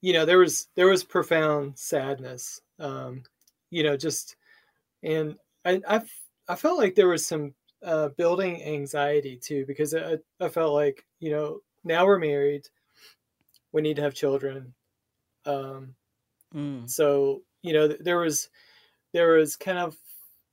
[0.00, 2.60] you know, there was there was profound sadness.
[2.78, 3.24] Um,
[3.70, 4.36] you know, just
[5.02, 6.02] and I I,
[6.48, 11.06] I felt like there was some uh, building anxiety too because I I felt like
[11.20, 12.68] you know now we're married
[13.72, 14.74] we need to have children
[15.46, 15.96] um
[16.54, 16.86] Mm.
[16.86, 18.50] so you know th- there was
[19.12, 19.96] there was kind of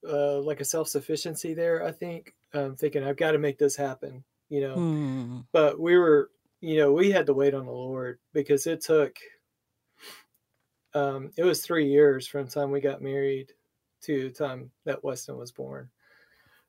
[0.07, 2.33] uh like a self-sufficiency there i think.
[2.53, 4.75] Um thinking i've got to make this happen you know?
[4.75, 5.45] Mm.
[5.51, 6.31] but we were
[6.61, 9.17] you know we had to wait on the lord because it took
[10.93, 13.53] um it was three years from the time we got married
[14.01, 15.89] to the time that weston was born.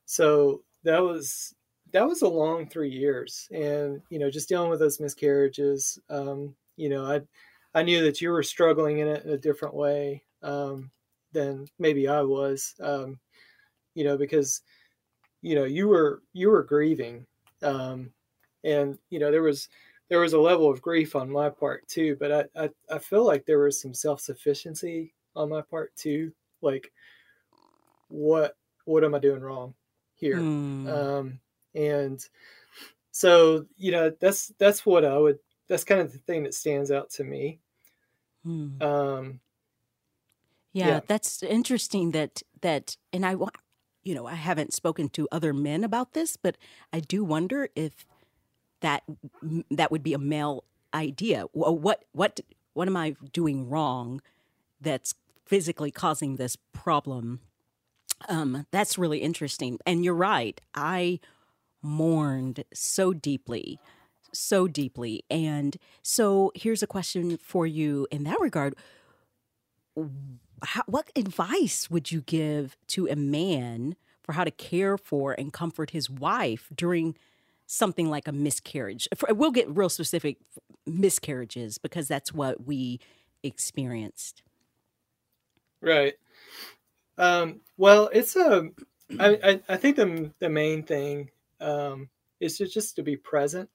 [0.05, 1.55] So that was
[1.93, 3.49] that was a long three years.
[3.53, 7.21] And you know just dealing with those miscarriages um you know i
[7.79, 10.25] i knew that you were struggling in it in a different way.
[10.43, 10.91] Um
[11.33, 13.19] than maybe i was um
[13.95, 14.63] you know because
[15.43, 17.27] you know you were you were grieving
[17.63, 18.13] um
[18.65, 19.69] and you know there was
[20.09, 23.25] there was a level of grief on my part too but i i, I feel
[23.25, 26.93] like there was some self-sufficiency on my part too like
[28.09, 29.75] what what am i doing wrong
[30.15, 30.51] here
[30.85, 30.87] Mm.
[30.87, 31.41] um
[31.75, 32.29] and
[33.13, 35.39] so you know that's that's what i would
[35.69, 37.61] that's kind of the thing that stands out to me
[38.45, 38.81] Mm.
[38.81, 39.41] um
[40.73, 41.01] Yeah, Yeah.
[41.07, 43.37] that's interesting that that and I
[44.03, 46.57] you know, I haven't spoken to other men about this, but
[46.93, 48.07] I do wonder if
[48.81, 49.05] that
[49.71, 51.45] that would be a male idea.
[51.53, 52.41] What what
[52.75, 54.21] what am I doing wrong
[54.81, 55.15] that's
[55.47, 57.41] physically causing this problem?
[58.29, 59.79] Um that's really interesting.
[59.87, 60.61] And you're right.
[60.75, 61.21] I
[61.83, 63.81] mourned so deeply
[64.35, 65.25] so deeply.
[65.31, 68.75] And so here's a question for you in that regard
[70.63, 75.53] how, what advice would you give to a man for how to care for and
[75.53, 77.17] comfort his wife during
[77.67, 79.09] something like a miscarriage?
[79.17, 80.39] For- We'll get real specific
[80.87, 83.01] miscarriages because that's what we
[83.43, 84.43] experienced.
[85.81, 86.15] right
[87.19, 88.69] um well it's a
[89.19, 91.31] i i, I think the the main thing
[91.61, 92.09] um
[92.41, 93.69] is to just to be present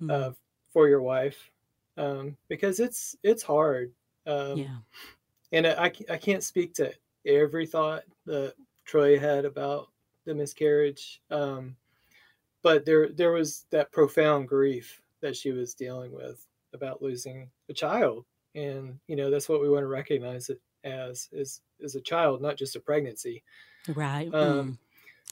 [0.00, 0.32] Mm, uh
[0.72, 1.50] for your wife
[1.96, 3.92] um because it's it's hard
[4.26, 4.78] um yeah.
[5.54, 6.92] And I, I can't speak to
[7.24, 9.88] every thought that Troy had about
[10.26, 11.76] the miscarriage, um,
[12.62, 17.72] but there there was that profound grief that she was dealing with about losing a
[17.72, 18.24] child,
[18.54, 22.42] and you know that's what we want to recognize that as as as a child,
[22.42, 23.42] not just a pregnancy.
[23.94, 24.32] Right.
[24.34, 24.78] Um,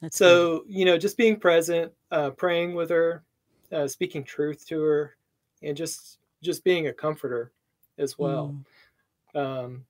[0.01, 0.14] good.
[0.14, 3.25] so you know, just being present, uh, praying with her,
[3.73, 5.16] uh, speaking truth to her,
[5.62, 7.51] and just just being a comforter
[7.99, 8.55] as well.
[9.35, 9.64] Mm.
[9.64, 9.85] Um,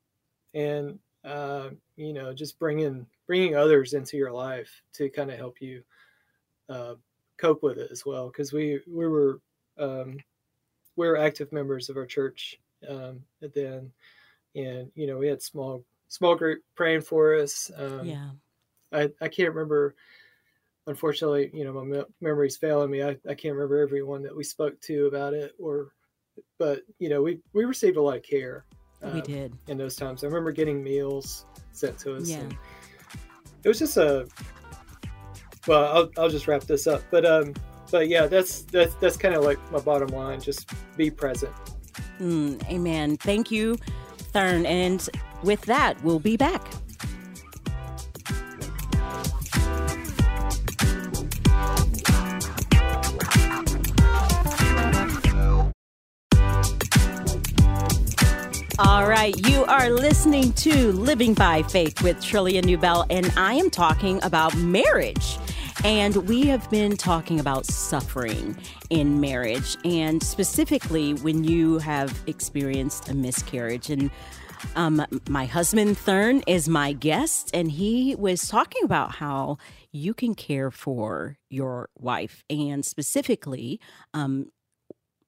[0.55, 5.61] and uh, you know, just bringing bringing others into your life to kind of help
[5.61, 5.83] you
[6.69, 6.95] uh,
[7.37, 8.27] cope with it as well.
[8.27, 9.41] Because we we were
[9.79, 10.17] um,
[10.97, 13.21] we were active members of our church um,
[13.55, 13.91] then,
[14.55, 17.71] and you know, we had small small group praying for us.
[17.77, 18.31] Um, yeah.
[18.93, 19.95] I, I can't remember
[20.87, 24.45] unfortunately you know my me- memory's failing me I, I can't remember everyone that we
[24.45, 25.93] spoke to about it or
[26.59, 28.65] but you know we we received a lot of care
[29.03, 29.53] we uh, did.
[29.69, 32.43] in those times i remember getting meals sent to us Yeah.
[33.65, 34.27] it was just a
[35.67, 37.55] well I'll, I'll just wrap this up but um
[37.91, 41.53] but yeah that's that's that's kind of like my bottom line just be present
[42.21, 43.17] Mm, amen.
[43.19, 43.77] Thank you,
[44.33, 44.65] Thern.
[44.65, 45.07] And
[45.43, 46.63] with that, we'll be back.
[59.27, 64.57] You are listening to Living by Faith with Trillia Newbell, and I am talking about
[64.57, 65.39] marriage.
[65.85, 68.59] And we have been talking about suffering
[68.91, 73.91] in marriage, and specifically when you have experienced a miscarriage.
[73.91, 74.11] And
[74.75, 79.59] um, my husband, Thern, is my guest, and he was talking about how
[79.93, 83.79] you can care for your wife, and specifically,
[84.15, 84.47] um,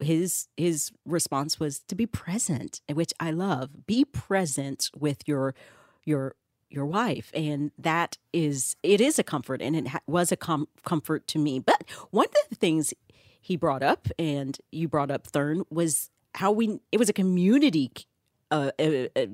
[0.01, 3.87] his his response was to be present, which I love.
[3.87, 5.55] Be present with your
[6.05, 6.35] your
[6.71, 10.67] your wife and that is it is a comfort and it ha- was a com-
[10.85, 12.93] comfort to me but one of the things
[13.41, 17.93] he brought up and you brought up thern was how we it was a community
[18.51, 19.27] uh, uh, uh,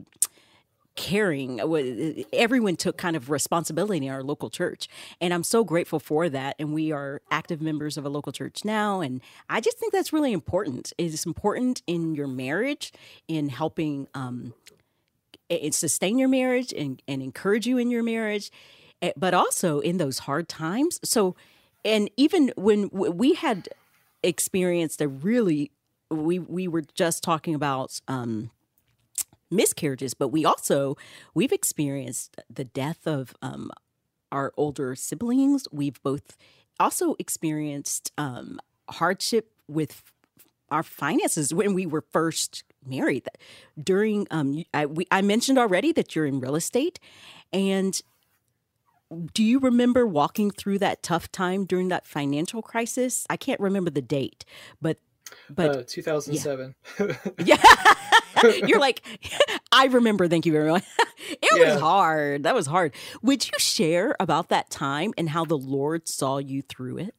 [1.00, 1.60] caring.
[1.62, 4.86] Uh, everyone took kind of responsibility in our local church
[5.18, 8.66] and i'm so grateful for that and we are active members of a local church
[8.66, 10.92] now and i just think that's really important.
[10.98, 12.92] It's important in your marriage
[13.28, 14.52] in helping um,
[15.48, 18.50] it sustain your marriage and, and encourage you in your marriage
[19.00, 21.00] eh, but also in those hard times.
[21.02, 21.34] So
[21.82, 23.70] and even when we had
[24.22, 25.70] experienced a really
[26.10, 28.50] we we were just talking about um
[29.50, 30.96] miscarriages but we also
[31.34, 33.70] we've experienced the death of um
[34.32, 35.66] our older siblings.
[35.72, 36.36] We've both
[36.78, 40.02] also experienced um hardship with
[40.70, 43.26] our finances when we were first married.
[43.82, 46.98] During um I, we, I mentioned already that you're in real estate
[47.52, 48.00] and
[49.34, 53.26] do you remember walking through that tough time during that financial crisis?
[53.28, 54.44] I can't remember the date
[54.80, 54.98] but
[55.48, 56.74] but uh, 2007
[57.44, 57.56] yeah
[58.66, 59.02] you're like
[59.72, 60.84] i remember thank you very much
[61.28, 61.72] it Yeah.
[61.72, 66.08] was hard that was hard would you share about that time and how the lord
[66.08, 67.14] saw you through it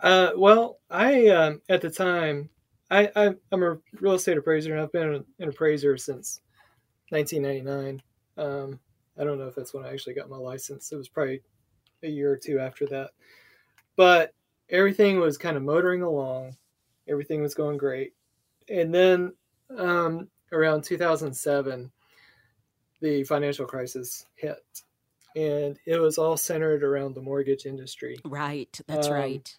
[0.00, 2.48] Uh, well, I um, at the time,
[2.90, 6.40] I, I I'm a real estate appraiser, and I've been an, an appraiser since
[7.10, 8.02] 1999.
[8.36, 8.80] Um,
[9.18, 10.90] I don't know if that's when I actually got my license.
[10.90, 11.42] It was probably
[12.02, 13.10] a year or two after that.
[13.96, 14.34] But
[14.70, 16.56] everything was kind of motoring along.
[17.08, 18.12] Everything was going great,
[18.68, 19.32] and then
[19.76, 21.90] um, around 2007,
[23.00, 24.62] the financial crisis hit,
[25.34, 28.16] and it was all centered around the mortgage industry.
[28.24, 29.58] right that's Um, right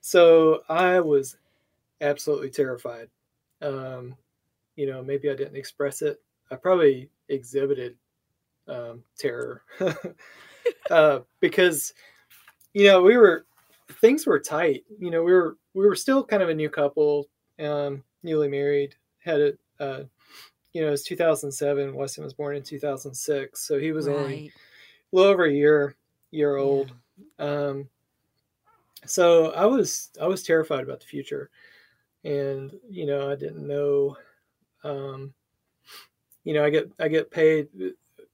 [0.00, 1.36] So I was
[2.00, 3.08] absolutely terrified.
[3.60, 4.16] Um,
[4.76, 6.20] you know, maybe I didn't express it.
[6.50, 7.96] I probably exhibited
[8.66, 9.62] um, terror
[10.90, 11.92] uh, because,
[12.72, 13.46] you know, we were
[14.00, 14.84] things were tight.
[14.98, 17.26] You know, we were we were still kind of a new couple,
[17.58, 18.94] um, newly married.
[19.24, 20.04] Had a, uh,
[20.72, 21.94] you know, it was 2007.
[21.94, 24.52] Weston was born in 2006, so he was only
[25.12, 25.96] a little over a year
[26.30, 26.92] year old.
[27.38, 27.88] Um,
[29.06, 31.50] so I was I was terrified about the future,
[32.24, 34.16] and you know I didn't know.
[34.84, 35.32] Um,
[36.44, 37.68] you know I get I get paid.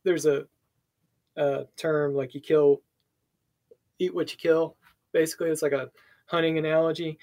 [0.05, 0.47] There's a,
[1.37, 2.83] a term like you kill,
[3.99, 4.76] eat what you kill.
[5.17, 5.91] Basically, it's like a
[6.27, 7.19] hunting analogy.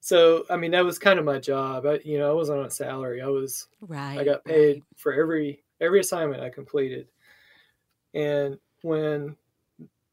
[0.00, 1.86] So I mean that was kind of my job.
[1.86, 3.22] I, you know I wasn't on a salary.
[3.22, 4.82] I was right I got paid right.
[4.96, 7.06] for every every assignment I completed.
[8.12, 9.36] And when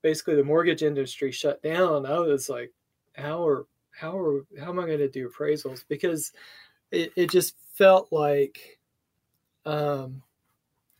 [0.01, 2.71] basically the mortgage industry shut down, I was like,
[3.13, 5.83] how are how are how am I going to do appraisals?
[5.89, 6.31] Because
[6.91, 8.79] it, it just felt like
[9.65, 10.21] um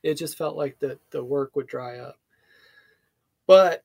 [0.03, 2.17] it just felt like the the work would dry up.
[3.47, 3.84] But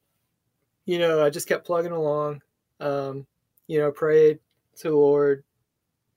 [0.85, 2.43] you know, I just kept plugging along.
[2.81, 3.27] Um,
[3.67, 4.39] you know, prayed
[4.77, 5.45] to the Lord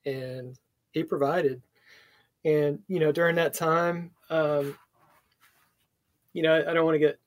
[0.06, 0.58] and
[0.92, 1.62] he provided
[2.46, 4.78] and you know during that time um,
[6.34, 7.20] you know I, I don't want to get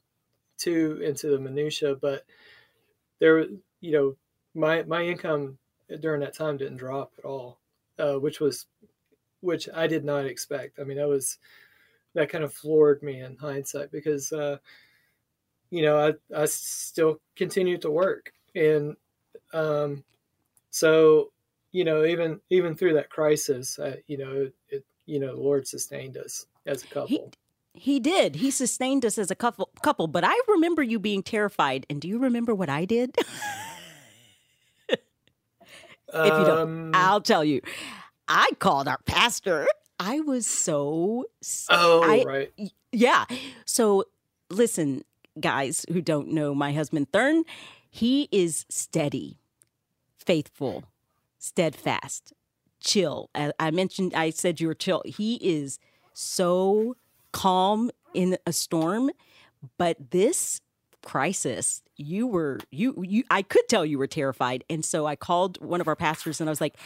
[0.56, 2.24] too into the minutia but
[3.18, 3.44] there
[3.80, 4.16] you know
[4.54, 5.58] my my income
[6.00, 7.58] during that time didn't drop at all
[7.98, 8.66] uh, which was
[9.40, 11.38] which i did not expect i mean that was
[12.14, 14.58] that kind of floored me in hindsight because uh,
[15.70, 18.96] you know I, I still continued to work and
[19.52, 20.04] um,
[20.70, 21.32] so
[21.72, 25.66] you know even even through that crisis uh, you know it, you know, the Lord
[25.66, 27.08] sustained us as a couple.
[27.08, 27.20] He,
[27.74, 28.36] he did.
[28.36, 29.70] He sustained us as a couple.
[29.82, 31.84] Couple, but I remember you being terrified.
[31.90, 33.16] And do you remember what I did?
[34.88, 34.98] if
[36.14, 37.60] you don't, um, I'll tell you.
[38.28, 39.66] I called our pastor.
[39.98, 41.26] I was so.
[41.68, 42.70] Oh, I, right.
[42.92, 43.24] Yeah.
[43.64, 44.04] So
[44.48, 45.02] listen,
[45.40, 47.44] guys who don't know my husband Thern,
[47.90, 49.38] he is steady,
[50.18, 50.84] faithful,
[51.38, 52.32] steadfast,
[52.80, 53.30] chill.
[53.34, 55.02] I mentioned, I said you were chill.
[55.04, 55.78] He is
[56.12, 56.96] so
[57.32, 59.10] calm in a storm,
[59.78, 60.60] but this
[61.02, 65.58] crisis you were you you i could tell you were terrified and so i called
[65.64, 66.76] one of our pastors and i was like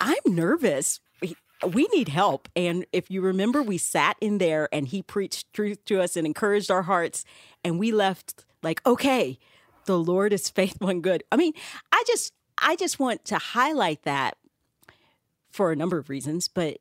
[0.00, 1.00] i'm nervous
[1.72, 5.82] we need help and if you remember we sat in there and he preached truth
[5.86, 7.24] to us and encouraged our hearts
[7.64, 9.38] and we left like okay
[9.86, 11.54] the lord is faithful and good i mean
[11.92, 14.36] i just i just want to highlight that
[15.56, 16.78] for a number of reasons, but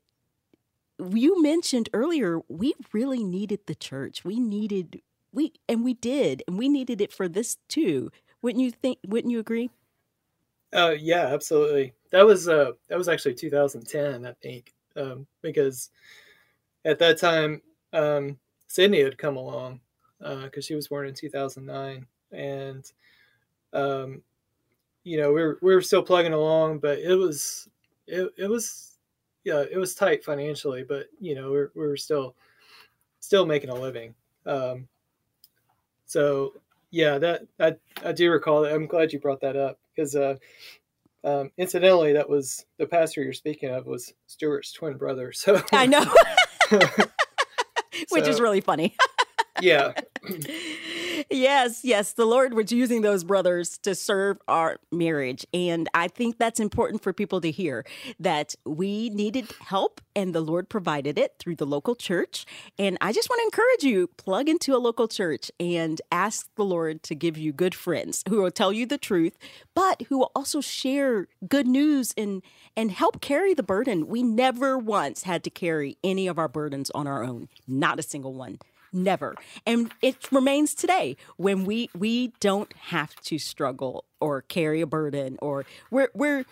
[1.13, 4.25] you mentioned earlier we really needed the church.
[4.25, 5.01] We needed
[5.31, 8.11] we and we did, and we needed it for this too.
[8.41, 8.99] Wouldn't you think?
[9.07, 9.69] Wouldn't you agree?
[10.73, 11.93] Uh, yeah, absolutely.
[12.15, 15.89] That was uh, that was actually 2010, I think, um, because
[16.85, 17.61] at that time
[17.91, 19.81] um, Sydney had come along
[20.19, 22.89] because uh, she was born in 2009, and
[23.73, 24.21] um,
[25.03, 27.67] you know we were we were still plugging along, but it was
[28.07, 28.97] it, it was
[29.43, 32.33] yeah it was tight financially but you know we're, we were still
[33.19, 34.87] still making a living um,
[36.05, 36.53] so
[36.91, 38.73] yeah that I, I do recall that.
[38.73, 40.35] I'm glad you brought that up because uh,
[41.25, 45.61] um, incidentally that was the pastor you're speaking of was stuart's twin brother so.
[45.73, 46.05] I know.
[48.09, 48.95] Which so, is really funny.
[49.61, 49.93] Yeah
[51.29, 52.13] yes, yes.
[52.13, 55.45] The Lord was using those brothers to serve our marriage.
[55.53, 57.85] And I think that's important for people to hear
[58.19, 62.45] that we needed help and the Lord provided it through the local church.
[62.79, 66.65] And I just want to encourage you plug into a local church and ask the
[66.65, 69.37] Lord to give you good friends who will tell you the truth,
[69.73, 72.41] but who will also share good news and
[72.77, 74.07] and help carry the burden.
[74.07, 78.03] We never once had to carry any of our burdens on our own, not a
[78.03, 78.59] single one
[78.95, 79.35] never.
[79.65, 85.37] And it remains today when we we don't have to struggle or carry a burden
[85.41, 86.45] or we're we're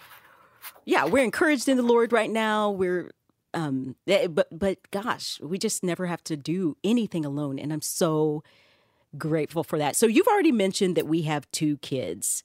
[0.85, 2.69] yeah we're encouraged in the lord right now.
[2.69, 3.11] We're
[3.53, 7.59] um eh, but but gosh we just never have to do anything alone.
[7.59, 8.43] And i'm so
[9.17, 9.95] grateful for that.
[9.95, 12.43] So you've already mentioned that we have two kids.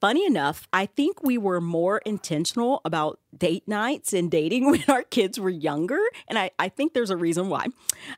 [0.00, 5.02] Funny enough, I think we were more intentional about date nights and dating when our
[5.02, 6.00] kids were younger.
[6.28, 7.66] And I, I think there's a reason why.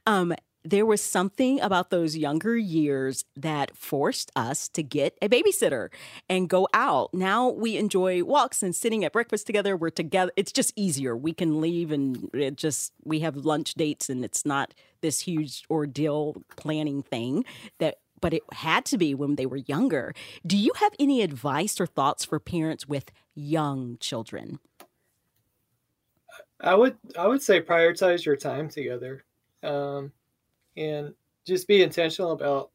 [0.06, 0.34] Um,
[0.64, 5.88] there was something about those younger years that forced us to get a babysitter
[6.28, 7.12] and go out.
[7.12, 9.76] Now we enjoy walks and sitting at breakfast together.
[9.76, 10.32] We're together.
[10.36, 11.16] It's just easier.
[11.16, 15.64] We can leave and it just, we have lunch dates and it's not this huge
[15.70, 17.44] ordeal planning thing
[17.78, 20.14] that but it had to be when they were younger.
[20.46, 24.60] Do you have any advice or thoughts for parents with young children?
[26.60, 29.24] I would I would say prioritize your time together.
[29.64, 30.12] Um,
[30.76, 31.14] and
[31.44, 32.70] just be intentional about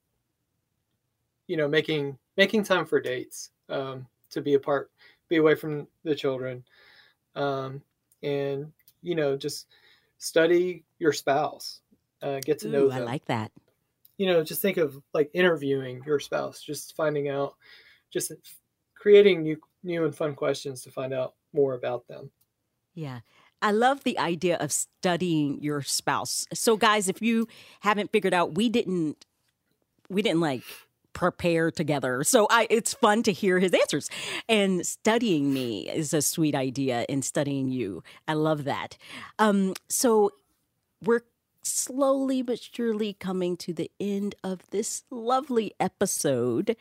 [1.48, 4.92] you know making making time for dates um, to be apart
[5.30, 6.64] be away from the children
[7.36, 7.82] um,
[8.24, 8.72] and
[9.02, 9.68] you know just
[10.18, 11.82] study your spouse
[12.22, 13.02] uh, get to Ooh, know them.
[13.02, 13.52] i like that.
[14.18, 17.56] You know just think of like interviewing your spouse just finding out
[18.10, 18.32] just
[18.96, 22.32] creating new new and fun questions to find out more about them.
[22.96, 23.20] Yeah
[23.62, 26.48] I love the idea of studying your spouse.
[26.54, 27.48] So guys, if you
[27.82, 29.26] haven't figured out, we didn't
[30.10, 30.64] we didn't like
[31.14, 32.24] prepare together.
[32.24, 34.10] So I it's fun to hear his answers.
[34.48, 38.04] And studying me is a sweet idea in studying you.
[38.28, 38.98] I love that.
[39.40, 40.32] Um so
[41.04, 41.24] we're
[41.64, 46.78] slowly but surely coming to the end of this lovely episode.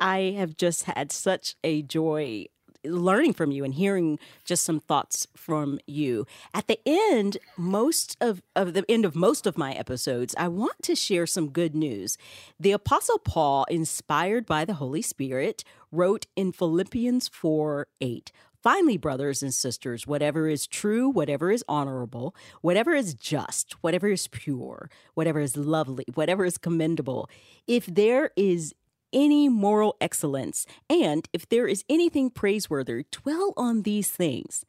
[0.00, 2.46] I have just had such a joy
[2.84, 6.26] learning from you and hearing just some thoughts from you.
[6.52, 10.82] At the end, most of, of the end of most of my episodes, I want
[10.82, 12.18] to share some good news.
[12.58, 18.32] The Apostle Paul, inspired by the Holy Spirit, wrote in Philippians 4 8,
[18.64, 24.26] Finally, brothers and sisters, whatever is true, whatever is honorable, whatever is just, whatever is
[24.28, 27.28] pure, whatever is lovely, whatever is commendable,
[27.66, 28.74] if there is
[29.14, 34.66] any moral excellence, and if there is anything praiseworthy, dwell on these things.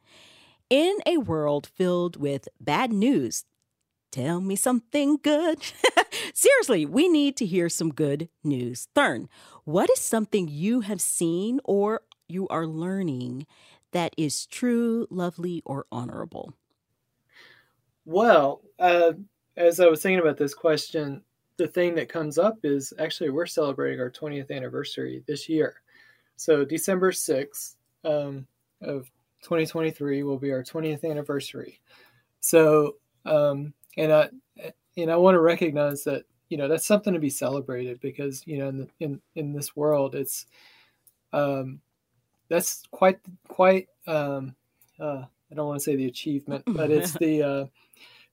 [0.69, 3.43] In a world filled with bad news,
[4.11, 5.59] tell me something good.
[6.33, 8.87] Seriously, we need to hear some good news.
[8.95, 9.27] Thern,
[9.65, 13.45] what is something you have seen or you are learning
[13.91, 16.53] that is true, lovely, or honorable?
[18.05, 19.13] Well, uh,
[19.57, 21.23] as I was thinking about this question,
[21.57, 25.81] the thing that comes up is actually we're celebrating our 20th anniversary this year.
[26.35, 28.45] So December 6th um,
[28.81, 29.09] of
[29.43, 31.79] 2023 will be our 20th anniversary.
[32.41, 32.95] So,
[33.25, 34.29] um, and I,
[34.97, 38.57] and I want to recognize that, you know, that's something to be celebrated because, you
[38.57, 40.45] know, in, the, in, in this world, it's,
[41.33, 41.79] um,
[42.49, 44.55] that's quite quite um,
[44.99, 47.65] uh, I don't want to say the achievement, but it's the uh,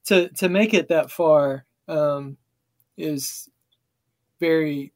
[0.05, 2.37] to to make it that far um,
[2.97, 3.49] is
[4.41, 4.93] very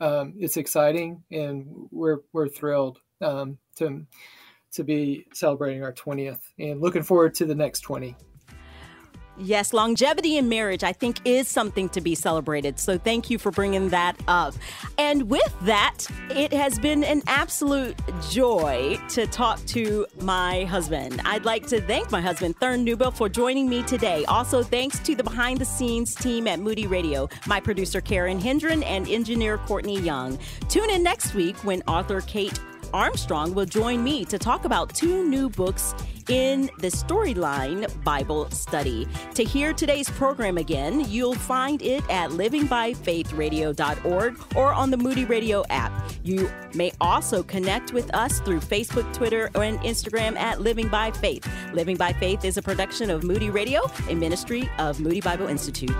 [0.00, 4.06] um, it's exciting, and we're we're thrilled um, to
[4.72, 8.16] to be celebrating our twentieth, and looking forward to the next twenty.
[9.38, 12.80] Yes, longevity in marriage, I think, is something to be celebrated.
[12.80, 14.54] So thank you for bringing that up.
[14.96, 17.96] And with that, it has been an absolute
[18.30, 21.20] joy to talk to my husband.
[21.24, 24.24] I'd like to thank my husband, Thern Newbell, for joining me today.
[24.24, 28.82] Also, thanks to the behind the scenes team at Moody Radio, my producer, Karen Hendren,
[28.84, 30.38] and engineer, Courtney Young.
[30.68, 32.58] Tune in next week when author Kate
[32.96, 35.94] Armstrong will join me to talk about two new books
[36.30, 39.06] in the Storyline Bible Study.
[39.34, 45.62] To hear today's program again, you'll find it at livingbyfaithradio.org or on the Moody Radio
[45.68, 45.92] app.
[46.24, 51.46] You may also connect with us through Facebook, Twitter, and Instagram at Living by Faith.
[51.74, 55.94] Living by Faith is a production of Moody Radio, a ministry of Moody Bible Institute.